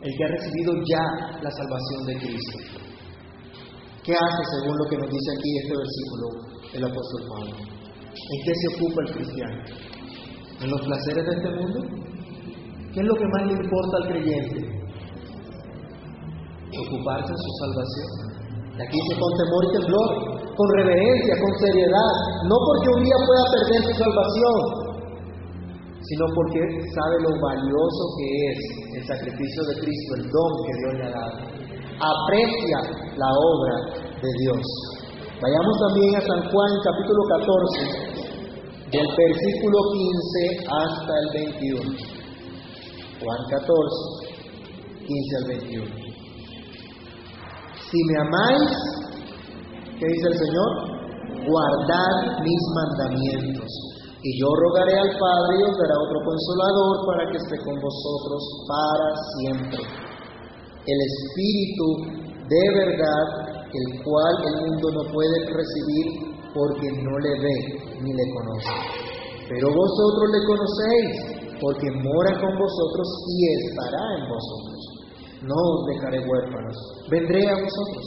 el 0.00 0.10
que 0.16 0.24
ha 0.24 0.28
recibido 0.28 0.72
ya 0.80 1.04
la 1.42 1.50
salvación 1.50 2.06
de 2.06 2.14
Cristo. 2.24 2.58
¿Qué 4.02 4.14
hace 4.14 4.42
según 4.56 4.78
lo 4.78 4.84
que 4.88 4.96
nos 4.96 5.10
dice 5.10 5.30
aquí 5.36 5.58
este 5.60 5.76
versículo 5.76 6.26
el 6.72 6.84
apóstol 6.84 7.22
Pablo? 7.28 7.73
¿En 8.14 8.38
qué 8.46 8.52
se 8.54 8.66
ocupa 8.76 9.02
el 9.02 9.10
cristiano? 9.14 9.58
¿En 10.62 10.70
los 10.70 10.80
placeres 10.80 11.24
de 11.26 11.32
este 11.34 11.50
mundo? 11.50 11.78
¿Qué 12.94 13.00
es 13.00 13.06
lo 13.06 13.14
que 13.14 13.26
más 13.26 13.42
le 13.46 13.52
importa 13.58 13.94
al 13.98 14.06
creyente? 14.06 14.60
Ocuparse 16.78 17.30
de 17.30 17.42
su 17.42 17.52
salvación. 17.58 18.10
Y 18.74 18.82
aquí 18.82 18.96
dice 19.02 19.14
con 19.18 19.30
temor 19.34 19.62
y 19.66 19.70
temblor, 19.78 20.10
con 20.54 20.66
reverencia, 20.78 21.34
con 21.42 21.52
seriedad, 21.58 22.12
no 22.46 22.56
porque 22.66 22.88
un 22.94 23.02
día 23.02 23.18
pueda 23.26 23.44
perder 23.50 23.80
su 23.82 23.94
salvación, 23.98 24.58
sino 26.02 26.24
porque 26.34 26.60
sabe 26.94 27.16
lo 27.22 27.30
valioso 27.34 28.02
que 28.18 28.26
es 28.46 28.58
el 28.94 29.04
sacrificio 29.10 29.62
de 29.70 29.74
Cristo, 29.82 30.10
el 30.18 30.24
don 30.30 30.52
que 30.66 30.74
Dios 30.78 30.92
le 30.98 31.04
ha 31.06 31.12
dado. 31.18 31.36
Aprecia 31.98 32.78
la 33.18 33.30
obra 33.42 33.74
de 34.22 34.30
Dios. 34.42 34.66
Vayamos 35.44 35.76
también 35.76 36.16
a 36.16 36.20
San 36.24 36.40
Juan 36.48 36.72
capítulo 36.80 37.20
14, 37.28 38.96
del 38.96 39.08
versículo 39.12 39.76
15 39.92 40.72
hasta 40.72 41.12
el 41.20 41.28
21. 41.60 41.84
Juan 43.20 43.40
14, 43.52 44.40
15 45.04 45.36
al 45.36 45.44
21. 45.44 45.84
Si 47.76 47.98
me 48.08 48.16
amáis, 48.24 48.72
¿qué 50.00 50.06
dice 50.08 50.28
el 50.32 50.38
Señor? 50.48 50.70
Guardad 51.44 52.40
mis 52.40 52.62
mandamientos. 52.80 53.68
Y 54.24 54.40
yo 54.40 54.48
rogaré 54.48 54.96
al 54.96 55.12
Padre 55.12 55.60
y 55.60 55.62
os 55.68 55.76
dará 55.76 55.96
otro 56.08 56.24
consolador 56.24 57.04
para 57.04 57.28
que 57.30 57.36
esté 57.36 57.56
con 57.68 57.76
vosotros 57.84 58.40
para 58.64 59.12
siempre. 59.36 59.84
El 60.88 60.98
Espíritu 61.04 62.24
de 62.48 62.64
verdad, 62.80 63.63
el 63.74 64.02
cual 64.02 64.34
el 64.46 64.56
mundo 64.70 64.86
no 64.94 65.02
puede 65.12 65.38
recibir 65.50 66.06
porque 66.54 66.86
no 67.02 67.18
le 67.18 67.32
ve 67.40 67.56
ni 68.02 68.12
le 68.14 68.26
conoce. 68.32 68.74
Pero 69.48 69.68
vosotros 69.68 70.26
le 70.30 70.40
conocéis 70.46 71.10
porque 71.60 71.90
mora 71.90 72.32
con 72.40 72.52
vosotros 72.58 73.06
y 73.28 73.38
estará 73.66 74.04
en 74.18 74.24
vosotros. 74.30 74.80
No 75.42 75.54
os 75.54 75.80
dejaré 75.92 76.18
huérfanos, 76.22 76.76
vendré 77.10 77.42
a 77.50 77.54
vosotros. 77.54 78.04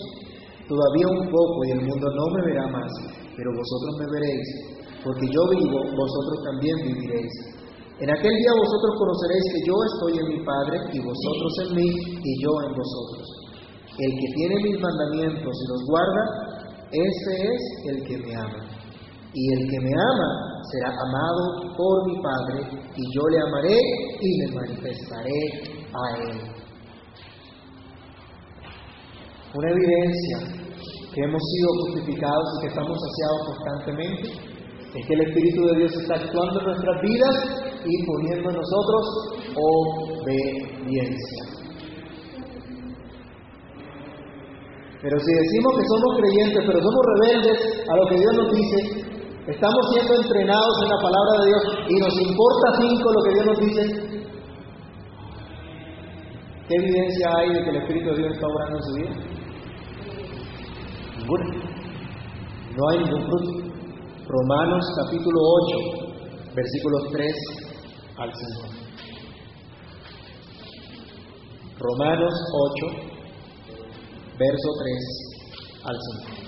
Todavía 0.67 1.07
un 1.07 1.31
poco 1.31 1.57
y 1.67 1.71
el 1.71 1.81
mundo 1.85 2.07
no 2.11 2.25
me 2.35 2.45
verá 2.51 2.67
más, 2.67 2.91
pero 3.35 3.49
vosotros 3.55 3.93
me 3.99 4.19
veréis 4.19 4.77
porque 5.07 5.27
yo 5.31 5.41
vivo, 5.55 5.79
vosotros 5.95 6.37
también 6.43 6.75
viviréis. 6.83 7.31
En 7.99 8.09
aquel 8.11 8.29
día 8.29 8.53
vosotros 8.59 8.91
conoceréis 8.99 9.45
que 9.55 9.61
yo 9.65 9.75
estoy 9.87 10.13
en 10.19 10.27
mi 10.35 10.39
Padre 10.45 10.77
y 10.93 10.99
vosotros 10.99 11.51
en 11.63 11.69
mí 11.79 11.89
y 12.19 12.31
yo 12.43 12.51
en 12.67 12.73
vosotros. 12.75 13.36
El 13.99 14.11
que 14.11 14.27
tiene 14.35 14.55
mis 14.63 14.79
mandamientos 14.79 15.53
y 15.53 15.67
los 15.69 15.81
guarda, 15.89 16.23
ese 16.91 17.33
es 17.53 17.61
el 17.87 18.03
que 18.07 18.17
me 18.17 18.35
ama. 18.35 18.63
Y 19.33 19.53
el 19.53 19.69
que 19.69 19.79
me 19.79 19.91
ama 19.91 20.57
será 20.71 20.89
amado 20.89 21.75
por 21.75 22.07
mi 22.07 22.21
Padre 22.21 22.59
y 22.95 23.03
yo 23.13 23.21
le 23.29 23.39
amaré 23.39 23.79
y 24.21 24.37
me 24.39 24.47
manifestaré 24.55 25.41
a 25.93 26.17
él. 26.29 26.37
Una 29.53 29.69
evidencia 29.71 30.37
que 31.13 31.23
hemos 31.23 31.41
sido 31.41 31.69
justificados 31.85 32.45
y 32.57 32.61
que 32.61 32.67
estamos 32.67 32.97
saciados 32.99 33.41
constantemente 33.47 34.27
es 34.95 35.05
que 35.07 35.13
el 35.13 35.21
Espíritu 35.21 35.65
de 35.65 35.77
Dios 35.79 35.93
está 35.97 36.15
actuando 36.15 36.59
en 36.59 36.65
nuestras 36.65 37.01
vidas 37.01 37.35
y 37.85 38.05
poniendo 38.05 38.49
en 38.49 38.55
nosotros 38.55 39.03
obediencia. 40.23 41.56
Pero 45.01 45.19
si 45.19 45.31
decimos 45.31 45.71
que 45.77 45.85
somos 45.93 46.17
creyentes, 46.17 46.63
pero 46.65 46.79
somos 46.81 47.03
rebeldes 47.05 47.59
a 47.87 47.95
lo 47.97 48.07
que 48.09 48.17
Dios 48.17 48.33
nos 48.33 48.49
dice, 48.51 48.79
estamos 49.45 49.83
siendo 49.93 50.15
entrenados 50.15 50.75
en 50.83 50.89
la 50.89 50.99
palabra 51.01 51.33
de 51.37 51.45
Dios 51.47 51.63
y 51.87 51.95
nos 52.01 52.13
importa 52.17 52.65
cinco 52.81 53.13
lo 53.13 53.21
que 53.23 53.33
Dios 53.33 53.45
nos 53.45 53.59
dice, 53.59 53.81
¿qué 56.67 56.75
evidencia 56.75 57.27
hay 57.37 57.53
de 57.53 57.63
que 57.63 57.69
el 57.69 57.75
Espíritu 57.77 58.09
de 58.09 58.17
Dios 58.17 58.33
está 58.33 58.47
obrando 58.47 58.77
en 58.77 58.83
su 58.83 58.93
vida? 58.95 59.11
Ninguna. 61.19 61.45
No 62.75 62.89
hay 62.89 62.97
ningún 62.99 63.23
fruto. 63.25 63.67
Romanos 64.27 64.85
capítulo 65.05 65.39
8, 66.01 66.53
versículos 66.55 67.01
3 67.11 67.33
al 68.17 68.31
5. 68.33 68.77
Romanos 71.79 72.33
8, 72.91 73.16
verso 74.37 74.69
3 74.77 74.93
al 75.83 75.97
5. 76.35 76.46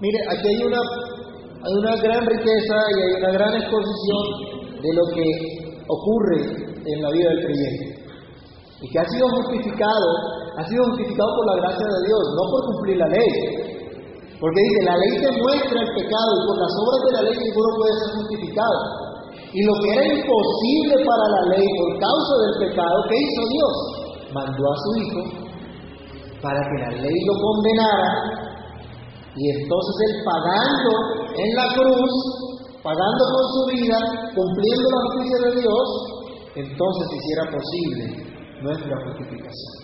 Mire, 0.00 0.16
aquí 0.32 0.48
hay 0.48 0.62
una, 0.64 0.80
hay 0.80 1.74
una 1.76 1.94
gran 2.00 2.24
riqueza 2.24 2.76
y 2.88 2.98
hay 3.04 3.12
una 3.20 3.32
gran 3.36 3.52
exposición 3.52 4.24
de 4.80 4.90
lo 4.96 5.04
que 5.12 5.26
ocurre 5.92 6.40
en 6.88 7.02
la 7.04 7.10
vida 7.12 7.28
del 7.28 7.44
creyente. 7.44 7.86
Y 8.80 8.88
que 8.88 8.98
ha 8.98 9.04
sido 9.04 9.28
justificado, 9.28 10.08
ha 10.56 10.64
sido 10.64 10.84
justificado 10.96 11.28
por 11.36 11.44
la 11.52 11.56
gracia 11.60 11.84
de 11.84 12.00
Dios, 12.08 12.22
no 12.32 12.42
por 12.48 12.60
cumplir 12.72 12.96
la 12.96 13.08
ley. 13.12 13.32
Porque 14.40 14.56
dice, 14.56 14.80
la 14.88 14.96
ley 14.96 15.12
demuestra 15.20 15.76
el 15.84 15.90
pecado 15.92 16.30
y 16.32 16.42
por 16.48 16.56
las 16.56 16.72
obras 16.80 17.00
de 17.04 17.12
la 17.12 17.22
ley 17.28 17.36
ninguno 17.36 17.68
puede 17.76 17.92
ser 18.00 18.08
justificado. 18.24 18.78
Y 19.52 19.60
lo 19.68 19.74
que 19.84 19.88
era 20.00 20.04
imposible 20.16 20.94
para 20.96 21.24
la 21.28 21.42
ley 21.60 21.66
por 21.76 21.90
causa 22.00 22.34
del 22.40 22.54
pecado, 22.72 22.96
¿qué 23.04 23.16
hizo 23.20 23.42
Dios? 23.52 23.74
Mandó 24.32 24.64
a 24.64 24.76
su 24.80 24.90
Hijo 24.96 25.22
para 26.40 26.56
que 26.56 26.76
la 26.88 26.92
ley 27.04 27.18
lo 27.28 27.34
condenara 27.36 28.49
y 29.36 29.42
entonces 29.62 29.94
Él 30.06 30.12
pagando 30.26 30.90
en 31.38 31.50
la 31.54 31.66
cruz, 31.74 32.14
pagando 32.82 33.22
con 33.30 33.44
su 33.54 33.62
vida, 33.76 33.98
cumpliendo 34.34 34.86
la 34.90 35.00
justicia 35.06 35.38
de 35.46 35.52
Dios, 35.62 35.86
entonces 36.56 37.04
hiciera 37.14 37.44
posible 37.46 38.04
nuestra 38.62 38.94
justificación. 39.06 39.74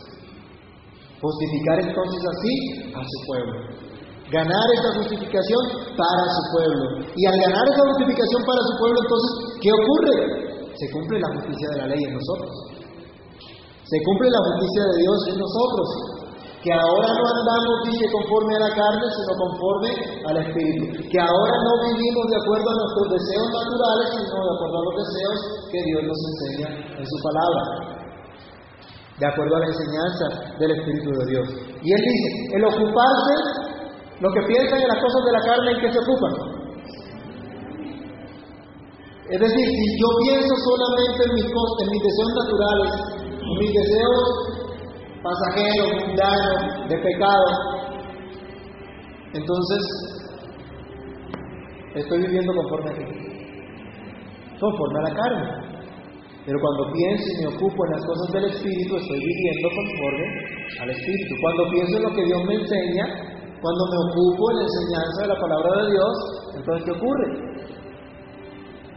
Justificar 1.23 1.77
entonces 1.81 2.21
así 2.27 2.55
a 2.91 3.01
su 3.01 3.19
pueblo. 3.27 3.57
Ganar 4.31 4.67
esa 4.75 4.91
justificación 4.99 5.63
para 5.95 6.23
su 6.27 6.43
pueblo. 6.51 6.85
Y 7.15 7.23
al 7.31 7.39
ganar 7.47 7.65
esa 7.71 7.85
justificación 7.95 8.43
para 8.43 8.61
su 8.67 8.73
pueblo, 8.83 8.99
entonces, 8.99 9.31
¿qué 9.63 9.71
ocurre? 9.71 10.17
Se 10.75 10.87
cumple 10.91 11.21
la 11.23 11.31
justicia 11.39 11.69
de 11.71 11.79
la 11.79 11.87
ley 11.95 12.03
en 12.03 12.15
nosotros. 12.19 12.53
Se 13.87 13.99
cumple 14.03 14.29
la 14.29 14.43
justicia 14.51 14.83
de 14.83 14.97
Dios 14.99 15.19
en 15.31 15.39
nosotros 15.39 16.16
que 16.63 16.73
ahora 16.73 17.09
no 17.09 17.25
andamos, 17.27 17.75
dice, 17.87 18.05
conforme 18.11 18.57
a 18.57 18.61
la 18.67 18.73
carne, 18.75 19.07
sino 19.13 19.33
conforme 19.39 19.91
al 20.27 20.37
Espíritu, 20.41 21.09
que 21.11 21.21
ahora 21.21 21.57
no 21.63 21.73
vivimos 21.93 22.25
de 22.33 22.37
acuerdo 22.43 22.69
a 22.71 22.77
nuestros 22.81 23.07
deseos 23.17 23.49
naturales, 23.55 24.07
sino 24.17 24.37
de 24.41 24.53
acuerdo 24.57 24.77
a 24.77 24.85
los 24.89 24.97
deseos 25.05 25.39
que 25.71 25.81
Dios 25.85 26.03
nos 26.03 26.21
enseña 26.27 26.69
en 26.97 27.05
su 27.07 27.17
palabra, 27.23 27.63
de 29.21 29.27
acuerdo 29.27 29.55
a 29.57 29.61
la 29.61 29.69
enseñanza 29.71 30.27
del 30.59 30.71
Espíritu 30.75 31.09
de 31.13 31.25
Dios. 31.31 31.47
Y 31.83 31.89
él 31.93 32.03
dice, 32.03 32.29
el 32.57 32.63
ocuparse, 32.65 33.35
lo 34.21 34.29
que 34.33 34.43
piensan 34.49 34.81
en 34.81 34.89
las 34.89 35.01
cosas 35.01 35.23
de 35.23 35.33
la 35.33 35.43
carne, 35.45 35.71
¿en 35.71 35.81
qué 35.81 35.89
se 35.93 36.01
ocupan? 36.01 36.57
Es 39.27 39.41
decir, 39.41 39.67
si 39.67 39.87
yo 39.99 40.09
pienso 40.23 40.55
solamente 40.55 41.21
en 41.27 41.35
mis, 41.35 41.47
en 41.47 41.89
mis 41.91 42.03
deseos 42.03 42.33
naturales, 42.43 42.93
en 43.43 43.55
mis 43.59 43.73
deseos 43.75 44.56
pasajero, 45.27 46.07
mundano, 46.07 46.89
de 46.89 46.97
pecado. 46.99 47.47
Entonces, 49.33 49.83
estoy 51.95 52.19
viviendo 52.23 52.53
conforme 52.55 52.91
a 52.91 52.95
qué? 52.95 53.07
Conforme 54.61 54.99
a 54.99 55.03
la 55.03 55.15
carne. 55.15 55.67
Pero 56.47 56.59
cuando 56.61 56.93
pienso 56.93 57.25
y 57.27 57.43
me 57.43 57.49
ocupo 57.57 57.85
en 57.87 57.91
las 57.91 58.07
cosas 58.07 58.33
del 58.35 58.45
Espíritu, 58.55 58.97
estoy 58.97 59.19
viviendo 59.19 59.69
conforme 59.75 60.27
al 60.81 60.91
Espíritu. 60.91 61.35
Cuando 61.43 61.71
pienso 61.71 61.97
en 61.97 62.03
lo 62.05 62.11
que 62.15 62.25
Dios 62.25 62.45
me 62.47 62.55
enseña, 62.55 63.05
cuando 63.61 63.83
me 63.91 63.99
ocupo 64.07 64.51
en 64.53 64.57
la 64.57 64.63
enseñanza 64.63 65.23
de 65.23 65.29
la 65.29 65.41
palabra 65.41 65.83
de 65.83 65.91
Dios, 65.91 66.15
entonces 66.55 66.85
¿qué 66.87 66.93
ocurre? 66.93 67.29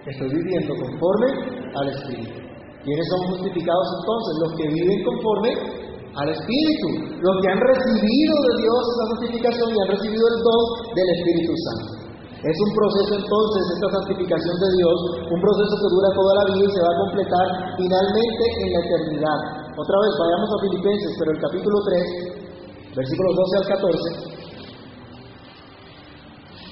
Estoy 0.06 0.30
viviendo 0.30 0.74
conforme 0.76 1.28
al 1.76 1.88
Espíritu. 1.90 2.40
¿Quiénes 2.84 3.06
son 3.10 3.22
justificados 3.34 3.88
entonces? 4.00 4.34
Los 4.40 4.52
que 4.56 4.68
viven 4.70 5.04
conforme 5.04 5.89
al 6.16 6.28
Espíritu, 6.30 6.88
los 7.22 7.36
que 7.42 7.50
han 7.54 7.62
recibido 7.62 8.34
de 8.34 8.54
Dios 8.66 8.82
la 8.98 9.06
justificación 9.14 9.68
y 9.70 9.78
han 9.78 9.90
recibido 9.94 10.26
el 10.26 10.38
don 10.42 10.64
del 10.96 11.10
Espíritu 11.14 11.54
Santo. 11.54 12.00
Es 12.40 12.56
un 12.56 12.72
proceso 12.72 13.14
entonces, 13.20 13.64
esta 13.76 13.90
santificación 14.00 14.56
de 14.64 14.70
Dios, 14.80 14.98
un 15.28 15.42
proceso 15.44 15.74
que 15.76 15.90
dura 15.92 16.10
toda 16.16 16.32
la 16.40 16.46
vida 16.56 16.66
y 16.66 16.72
se 16.72 16.82
va 16.82 16.92
a 16.96 17.02
completar 17.04 17.46
finalmente 17.76 18.44
en 18.64 18.70
la 18.72 18.80
eternidad. 18.80 19.40
Otra 19.76 19.98
vez, 20.00 20.12
vayamos 20.16 20.50
a 20.50 20.62
Filipenses, 20.64 21.12
pero 21.20 21.30
el 21.36 21.40
capítulo 21.44 21.78
3, 21.84 22.96
versículos 22.96 23.32
12 23.36 23.58
al 23.60 23.68
14, 23.68 24.40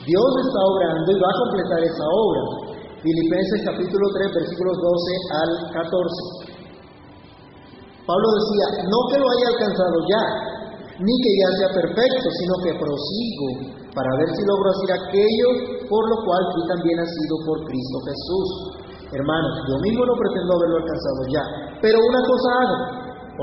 Dios 0.08 0.32
está 0.40 0.60
obrando 0.72 1.12
y 1.12 1.20
va 1.20 1.28
a 1.28 1.40
completar 1.44 1.84
esa 1.84 2.06
obra. 2.16 2.42
Filipenses 3.04 3.60
capítulo 3.68 4.08
3, 4.24 4.40
versículos 4.40 4.76
12 4.80 4.88
al 5.36 5.52
14. 5.84 6.47
Pablo 8.08 8.28
decía, 8.40 8.88
no 8.88 9.00
que 9.12 9.20
lo 9.20 9.28
haya 9.28 9.48
alcanzado 9.52 9.98
ya, 10.08 10.24
ni 11.04 11.14
que 11.20 11.32
ya 11.44 11.50
sea 11.60 11.70
perfecto, 11.76 12.28
sino 12.40 12.54
que 12.64 12.80
prosigo 12.80 13.48
para 13.92 14.10
ver 14.24 14.30
si 14.32 14.42
logro 14.48 14.68
hacer 14.72 14.92
aquello 14.96 15.50
por 15.92 16.04
lo 16.08 16.18
cual 16.24 16.42
fui 16.56 16.64
también 16.72 17.04
nacido 17.04 17.36
por 17.44 17.58
Cristo 17.68 17.98
Jesús. 18.08 18.50
Hermanos, 19.12 19.54
yo 19.68 19.76
mismo 19.84 20.08
no 20.08 20.16
pretendo 20.16 20.52
haberlo 20.56 20.78
alcanzado 20.84 21.22
ya, 21.32 21.44
pero 21.84 22.00
una 22.00 22.22
cosa 22.24 22.48
hago, 22.64 22.78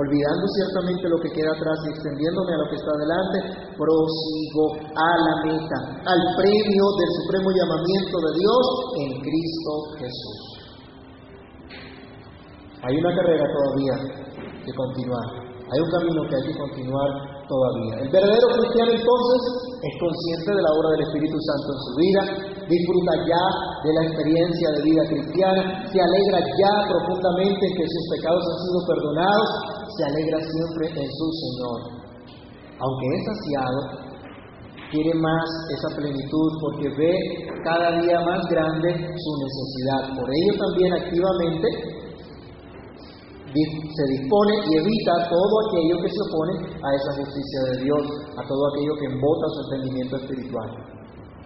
olvidando 0.01 0.45
ciertamente 0.57 1.09
lo 1.09 1.19
que 1.21 1.33
queda 1.33 1.53
atrás 1.53 1.79
y 1.85 1.89
extendiéndome 1.93 2.53
a 2.57 2.61
lo 2.65 2.69
que 2.69 2.77
está 2.81 2.93
delante, 3.01 3.37
prosigo 3.77 4.65
a 4.97 5.11
la 5.29 5.35
meta, 5.45 5.79
al 6.09 6.23
premio 6.41 6.85
del 6.97 7.11
supremo 7.21 7.49
llamamiento 7.53 8.17
de 8.17 8.31
Dios 8.33 8.65
en 8.97 9.11
Cristo 9.21 9.73
Jesús. 10.01 10.41
Hay 12.85 12.95
una 12.97 13.13
carrera 13.17 13.45
todavía 13.49 14.25
que 14.65 14.73
continuar, 14.73 15.55
hay 15.65 15.81
un 15.81 15.91
camino 15.97 16.21
que 16.29 16.37
hay 16.37 16.45
que 16.53 16.59
continuar 16.61 17.09
todavía. 17.49 18.05
El 18.05 18.11
verdadero 18.13 18.49
cristiano 18.53 18.91
entonces 18.93 19.41
es 19.81 19.95
consciente 19.97 20.51
de 20.53 20.63
la 20.63 20.73
obra 20.77 20.89
del 20.93 21.03
Espíritu 21.09 21.37
Santo 21.41 21.69
en 21.73 21.81
su 21.81 21.93
vida, 21.97 22.23
disfruta 22.69 23.13
ya 23.25 23.45
de 23.81 23.91
la 23.97 24.03
experiencia 24.09 24.67
de 24.77 24.81
vida 24.85 25.03
cristiana, 25.09 25.63
se 25.89 25.99
alegra 26.01 26.41
ya 26.41 26.73
profundamente 26.85 27.63
en 27.65 27.75
que 27.81 27.87
sus 27.89 28.05
pecados 28.13 28.45
han 28.45 28.59
sido 28.61 28.79
perdonados, 28.93 29.49
se 29.89 30.03
alegra 30.05 30.39
siempre 30.45 30.85
en 31.01 31.09
su 31.09 31.27
Señor. 31.33 31.79
Aunque 32.77 33.07
es 33.17 33.23
saciado, 33.25 33.81
quiere 34.91 35.15
más 35.17 35.49
esa 35.75 35.97
plenitud 35.97 36.49
porque 36.61 36.89
ve 36.93 37.15
cada 37.65 37.99
día 38.05 38.21
más 38.21 38.41
grande 38.51 38.89
su 38.95 39.31
necesidad. 39.43 40.13
Por 40.13 40.29
ello 40.29 40.53
también 40.61 40.93
activamente 40.93 41.94
se 43.55 44.05
dispone 44.19 44.55
y 44.67 44.71
evita 44.83 45.15
todo 45.31 45.55
aquello 45.71 46.03
que 46.03 46.11
se 46.11 46.21
opone 46.27 46.55
a 46.75 46.89
esa 46.91 47.13
justicia 47.23 47.61
de 47.71 47.85
Dios, 47.87 48.03
a 48.35 48.43
todo 48.43 48.63
aquello 48.75 48.95
que 48.99 49.07
embota 49.15 49.47
su 49.55 49.61
entendimiento 49.71 50.17
espiritual. 50.17 50.69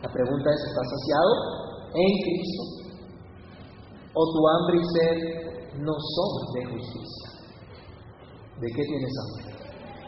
La 0.00 0.08
pregunta 0.08 0.48
es, 0.48 0.60
¿estás 0.72 0.88
saciado 0.88 1.32
en 1.92 2.10
Cristo? 2.24 2.62
¿O 4.14 4.20
tu 4.24 4.40
hambre 4.48 4.76
y 4.80 4.84
sed 4.96 5.16
no 5.84 5.92
son 5.92 6.32
de 6.54 6.60
justicia? 6.72 7.28
¿De 8.56 8.68
qué 8.72 8.82
tienes 8.88 9.12
hambre? 9.12 9.58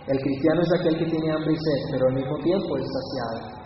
El 0.08 0.18
cristiano 0.24 0.60
es 0.62 0.72
aquel 0.80 0.96
que 0.96 1.10
tiene 1.10 1.32
hambre 1.32 1.52
y 1.52 1.60
sed, 1.60 1.80
pero 1.92 2.08
al 2.08 2.14
mismo 2.14 2.36
tiempo 2.40 2.76
es 2.80 2.86
saciado. 2.88 3.60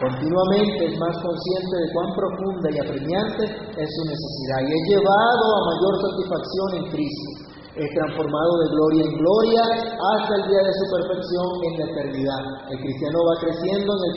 Continuamente 0.00 0.86
es 0.88 0.96
más 0.96 1.14
consciente 1.20 1.74
de 1.84 1.92
cuán 1.92 2.08
profunda 2.16 2.70
y 2.70 2.78
apremiante 2.78 3.44
es 3.44 3.88
su 3.92 4.02
necesidad 4.08 4.60
y 4.62 4.72
es 4.72 4.84
llevado 4.88 5.44
a 5.52 5.66
mayor 5.68 5.94
satisfacción 6.00 6.68
en 6.80 6.84
Cristo 6.96 7.47
es 7.78 7.90
transformado 7.94 8.52
de 8.58 8.66
gloria 8.74 9.02
en 9.06 9.14
gloria 9.22 9.62
hasta 9.62 10.32
el 10.34 10.44
día 10.50 10.62
de 10.66 10.74
su 10.74 10.84
perfección 10.98 11.46
en 11.62 11.72
la 11.78 11.84
eternidad. 11.94 12.42
El 12.74 12.78
cristiano 12.82 13.18
va 13.22 13.34
creciendo 13.38 13.90
en 13.94 14.02
el, 14.02 14.14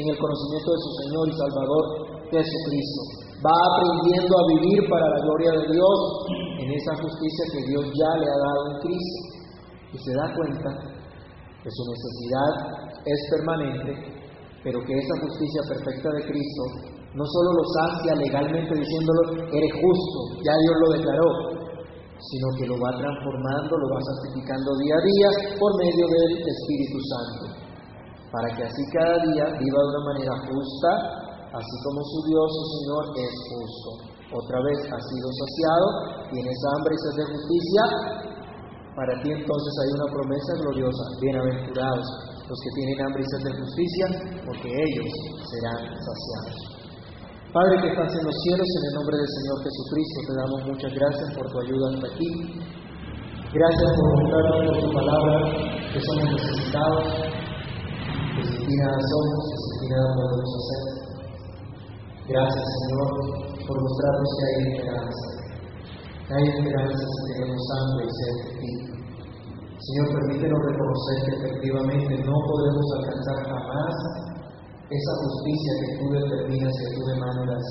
en 0.00 0.06
el 0.08 0.16
conocimiento 0.16 0.68
de 0.72 0.80
su 0.80 0.90
Señor 1.04 1.24
y 1.28 1.34
Salvador 1.36 1.84
Jesucristo. 2.32 3.00
Va 3.44 3.52
aprendiendo 3.52 4.32
a 4.32 4.44
vivir 4.56 4.80
para 4.88 5.06
la 5.12 5.20
gloria 5.28 5.50
de 5.60 5.64
Dios 5.76 5.98
en 6.56 6.68
esa 6.72 6.94
justicia 7.04 7.44
que 7.52 7.62
Dios 7.68 7.84
ya 7.84 8.10
le 8.16 8.26
ha 8.32 8.38
dado 8.48 8.60
en 8.72 8.76
Cristo. 8.80 9.20
Y 9.92 9.98
se 10.00 10.12
da 10.16 10.26
cuenta 10.32 10.70
que 11.60 11.68
su 11.68 11.82
necesidad 11.84 12.52
es 13.04 13.20
permanente, 13.28 13.92
pero 14.64 14.80
que 14.88 14.94
esa 14.96 15.16
justicia 15.20 15.60
perfecta 15.68 16.08
de 16.16 16.22
Cristo 16.32 16.64
no 17.12 17.24
solo 17.28 17.48
lo 17.60 17.64
sacia 17.76 18.14
legalmente 18.16 18.72
diciéndolo, 18.72 19.44
eres 19.52 19.72
justo, 19.76 20.18
ya 20.40 20.54
Dios 20.64 20.76
lo 20.80 20.88
declaró, 20.96 21.28
sino 22.30 22.46
que 22.58 22.66
lo 22.70 22.76
va 22.78 22.90
transformando, 22.94 23.72
lo 23.74 23.88
va 23.90 24.00
santificando 24.00 24.68
día 24.78 24.94
a 24.94 25.02
día 25.02 25.28
por 25.58 25.70
medio 25.82 26.06
del 26.06 26.30
Espíritu 26.46 26.98
Santo, 27.10 27.44
para 28.30 28.48
que 28.54 28.62
así 28.62 28.82
cada 28.94 29.16
día 29.26 29.44
viva 29.58 29.80
de 29.82 29.90
una 29.90 30.04
manera 30.14 30.34
justa, 30.46 30.90
así 31.50 31.74
como 31.82 31.98
su 32.06 32.18
Dios, 32.30 32.46
su 32.46 32.64
Señor, 32.78 33.04
es 33.26 33.32
justo. 33.50 33.90
Otra 34.32 34.58
vez 34.64 34.78
ha 34.86 35.00
sido 35.02 35.28
saciado, 35.28 35.86
tienes 36.30 36.58
hambre 36.72 36.94
y 36.94 37.00
sed 37.02 37.14
de 37.20 37.26
justicia, 37.36 37.82
para 38.96 39.12
ti 39.22 39.28
entonces 39.32 39.72
hay 39.82 39.90
una 39.92 40.08
promesa 40.12 40.52
gloriosa, 40.62 41.04
bienaventurados 41.20 42.06
los 42.48 42.58
que 42.60 42.70
tienen 42.76 42.96
hambre 43.06 43.22
y 43.22 43.28
sed 43.28 43.42
de 43.44 43.58
justicia, 43.60 44.06
porque 44.46 44.68
ellos 44.68 45.10
serán 45.48 45.80
saciados. 45.90 46.71
Padre 47.52 47.76
que 47.84 47.88
estás 47.92 48.08
en 48.08 48.24
los 48.24 48.36
cielos, 48.48 48.64
en 48.64 48.84
el 48.88 48.94
nombre 48.96 49.12
del 49.12 49.28
Señor 49.28 49.56
Jesucristo, 49.60 50.18
te 50.24 50.34
damos 50.40 50.60
muchas 50.72 50.88
gracias 50.88 51.28
por 51.36 51.44
tu 51.52 51.56
ayuda 51.60 51.84
hasta 51.92 52.06
aquí. 52.08 52.30
Gracias 53.52 53.90
por 53.92 54.08
mostrarnos 54.08 54.60
por 54.72 54.76
tu 54.80 54.88
palabra 54.96 55.36
que 55.92 56.00
somos 56.00 56.32
necesitados, 56.32 57.12
que 57.12 58.42
sin 58.56 58.72
nada 58.72 58.96
somos, 59.04 59.40
que 59.52 59.56
sin 59.68 59.88
nada 59.92 60.08
podemos 60.16 60.48
hacer. 60.56 60.82
Gracias, 62.32 62.64
Señor, 62.72 63.08
por 63.68 63.76
mostrarnos 63.84 64.30
que 64.32 64.44
hay 64.48 64.56
esperanza. 64.72 65.26
Hay 66.32 66.44
esperanza 66.56 67.04
si 67.04 67.20
tenemos 67.36 67.64
hambre 67.68 68.02
y 68.08 68.12
sed 68.16 68.32
de 68.32 68.52
ti. 68.64 68.72
Señor, 69.76 70.06
permítenos 70.08 70.56
reconocer 70.72 71.16
que 71.20 71.32
efectivamente 71.36 72.12
no 72.16 72.36
podemos 72.48 72.86
alcanzar 72.96 73.36
jamás 73.44 74.31
esa 74.92 75.12
justicia 75.24 75.72
que 75.80 75.88
tú 75.96 76.04
determinas, 76.12 76.72
que 76.76 76.90
tú 76.96 77.00
demandas. 77.08 77.64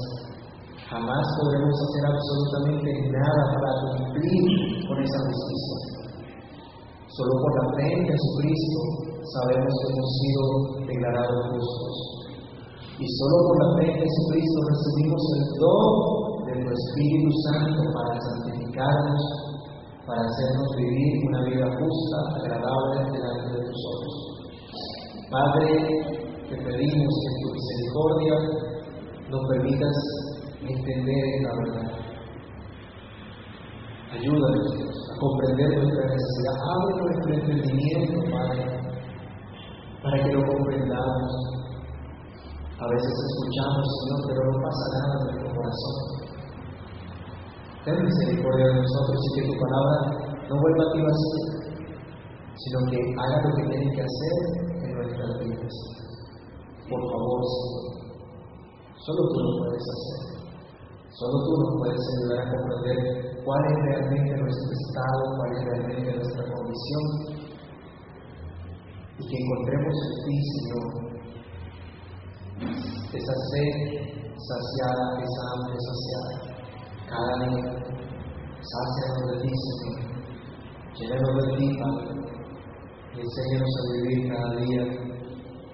Jamás 0.89 1.23
podremos 1.39 1.75
hacer 1.77 2.03
absolutamente 2.03 2.91
nada 3.13 3.43
para 3.53 3.71
cumplir 3.85 4.43
con 4.89 4.97
esa 4.99 5.19
justicia. 5.29 5.77
Solo 7.07 7.33
por 7.43 7.51
la 7.59 7.65
fe 7.77 7.87
en 7.95 8.03
Jesucristo 8.07 8.79
sabemos 9.21 9.71
que 9.71 9.87
hemos 9.93 10.09
sido 10.19 10.43
declarados 10.87 11.41
justos. 11.53 11.95
Y 12.99 13.05
solo 13.07 13.37
por 13.47 13.55
la 13.61 13.69
fe 13.77 13.83
en 13.91 13.97
Jesucristo 14.03 14.57
recibimos 14.71 15.23
el 15.37 15.45
don 15.61 16.21
de 16.47 16.53
tu 16.59 16.69
Espíritu 16.71 17.29
Santo 17.45 17.81
para 17.93 18.11
santificarnos, 18.19 19.21
para 20.07 20.21
hacernos 20.21 20.69
vivir 20.75 21.11
una 21.27 21.41
vida 21.45 21.67
justa, 21.77 22.17
agradable 22.35 22.95
delante 23.11 23.49
de 23.53 23.63
tus 23.63 23.79
ojos. 23.95 24.31
Padre, 25.31 26.20
te 26.51 26.57
pedimos 26.57 27.13
que 27.23 27.31
tu 27.41 27.53
misericordia 27.53 28.35
nos 29.29 29.41
permitas 29.47 29.95
entender 30.59 31.25
la 31.43 31.53
verdad. 31.55 31.91
Ayúdanos 34.11 34.67
a 35.09 35.19
comprender 35.19 35.69
nuestra 35.77 36.03
necesidad. 36.03 36.55
Abre 36.75 36.93
nuestro 36.99 37.33
entendimiento, 37.33 38.19
Padre, 38.31 38.63
para 40.03 40.23
que 40.23 40.33
lo 40.33 40.41
comprendamos. 40.45 41.31
A 42.79 42.87
veces 42.89 43.13
escuchamos, 43.29 43.85
Señor, 44.01 44.19
pero 44.27 44.51
no 44.51 44.57
pasa 44.61 44.85
nada 44.91 45.13
en 45.13 45.23
nuestro 45.23 45.55
corazón. 45.55 45.95
Ten 47.85 48.03
misericordia 48.03 48.65
de 48.67 48.75
nosotros 48.75 49.19
y 49.23 49.39
que 49.39 49.47
tu 49.47 49.55
palabra 49.57 49.95
no 50.49 50.55
vuelva 50.59 50.83
a 50.83 50.91
ti 50.91 50.99
vacía, 51.01 51.45
sino 52.55 52.79
que 52.91 52.97
haga 53.17 53.41
lo 53.41 53.55
que 53.55 53.63
tiene 53.69 53.95
que 53.95 54.01
hacer 54.01 54.35
en 54.83 54.93
nuestras 54.95 55.39
vidas. 55.39 56.01
Por 56.89 57.01
favor, 57.11 57.41
Señor. 57.45 57.91
Solo 59.05 59.21
tú 59.33 59.39
lo 59.41 59.51
puedes 59.57 59.81
hacer. 59.81 60.21
Solo 61.09 61.35
tú 61.43 61.51
nos 61.57 61.71
puedes 61.79 62.01
ayudar 62.13 62.39
a 62.39 62.51
comprender 62.51 62.97
cuál 63.43 63.61
es 63.65 63.77
realmente 63.85 64.37
nuestro 64.37 64.71
estado, 64.71 65.21
cuál 65.37 65.49
es 65.51 65.61
realmente 65.65 66.15
nuestra 66.15 66.43
condición. 66.53 67.03
Y 69.17 69.27
que 69.27 69.37
encontremos 69.37 69.95
en 70.05 70.13
ti, 70.25 70.35
Señor, 70.53 70.85
esa 73.13 73.35
sed 73.51 73.73
saciada, 74.37 75.05
esa 75.21 75.41
hambre 75.51 75.77
saciada. 75.89 76.31
Cada 77.09 77.33
día, 77.49 77.65
sácianos 78.61 79.23
de 79.31 79.35
ti, 79.41 79.51
Señor. 79.57 80.11
Llénanos 80.95 81.33
de 81.35 81.57
ti, 81.57 81.65
Padre. 81.79 82.11
Enséñanos 83.17 83.73
a 83.77 83.91
vivir 83.93 84.19
cada 84.31 84.49
día 84.55 84.83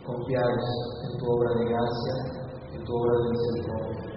confiados 0.08 0.64
en 1.04 1.12
tu 1.20 1.26
obra 1.28 1.52
de 1.60 1.64
gracia, 1.68 2.16
en 2.74 2.82
tu 2.84 2.92
obra 2.96 3.14
de 3.20 3.28
misericordia. 3.36 4.08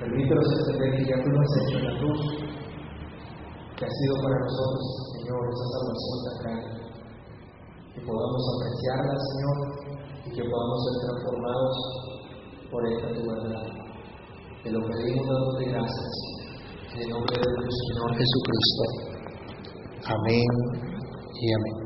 Permítenos 0.00 0.46
entender 0.58 0.90
que 0.96 1.04
ya 1.04 1.16
tú 1.22 1.28
lo 1.28 1.40
has 1.40 1.54
hecho 1.60 1.76
en 1.76 1.84
la 1.84 1.94
cruz, 2.00 2.20
que 3.76 3.84
ha 3.84 3.92
sido 3.92 4.14
para 4.24 4.36
nosotros, 4.40 4.84
Señor, 5.12 5.40
esa 5.52 5.66
salvación 5.76 6.16
tan 6.24 6.36
grande. 6.40 6.70
Que 7.94 8.00
podamos 8.00 8.42
apreciarla, 8.56 9.14
Señor, 9.28 9.56
y 10.24 10.30
que 10.32 10.42
podamos 10.48 10.78
ser 10.84 10.94
transformados 11.04 11.76
por 12.70 12.80
esta 12.88 13.08
tu 13.12 13.22
verdad. 13.28 13.64
Te 14.64 14.70
lo 14.70 14.80
pedimos 14.88 15.26
dándote 15.26 15.64
gracias. 15.68 16.12
En 16.94 17.02
el 17.02 17.08
nombre 17.10 17.36
de 17.36 17.44
nuestro 17.44 17.76
Señor 17.88 18.10
Jesucristo. 18.16 18.84
Amén 20.08 20.48
y 21.40 21.54
amén. 21.54 21.79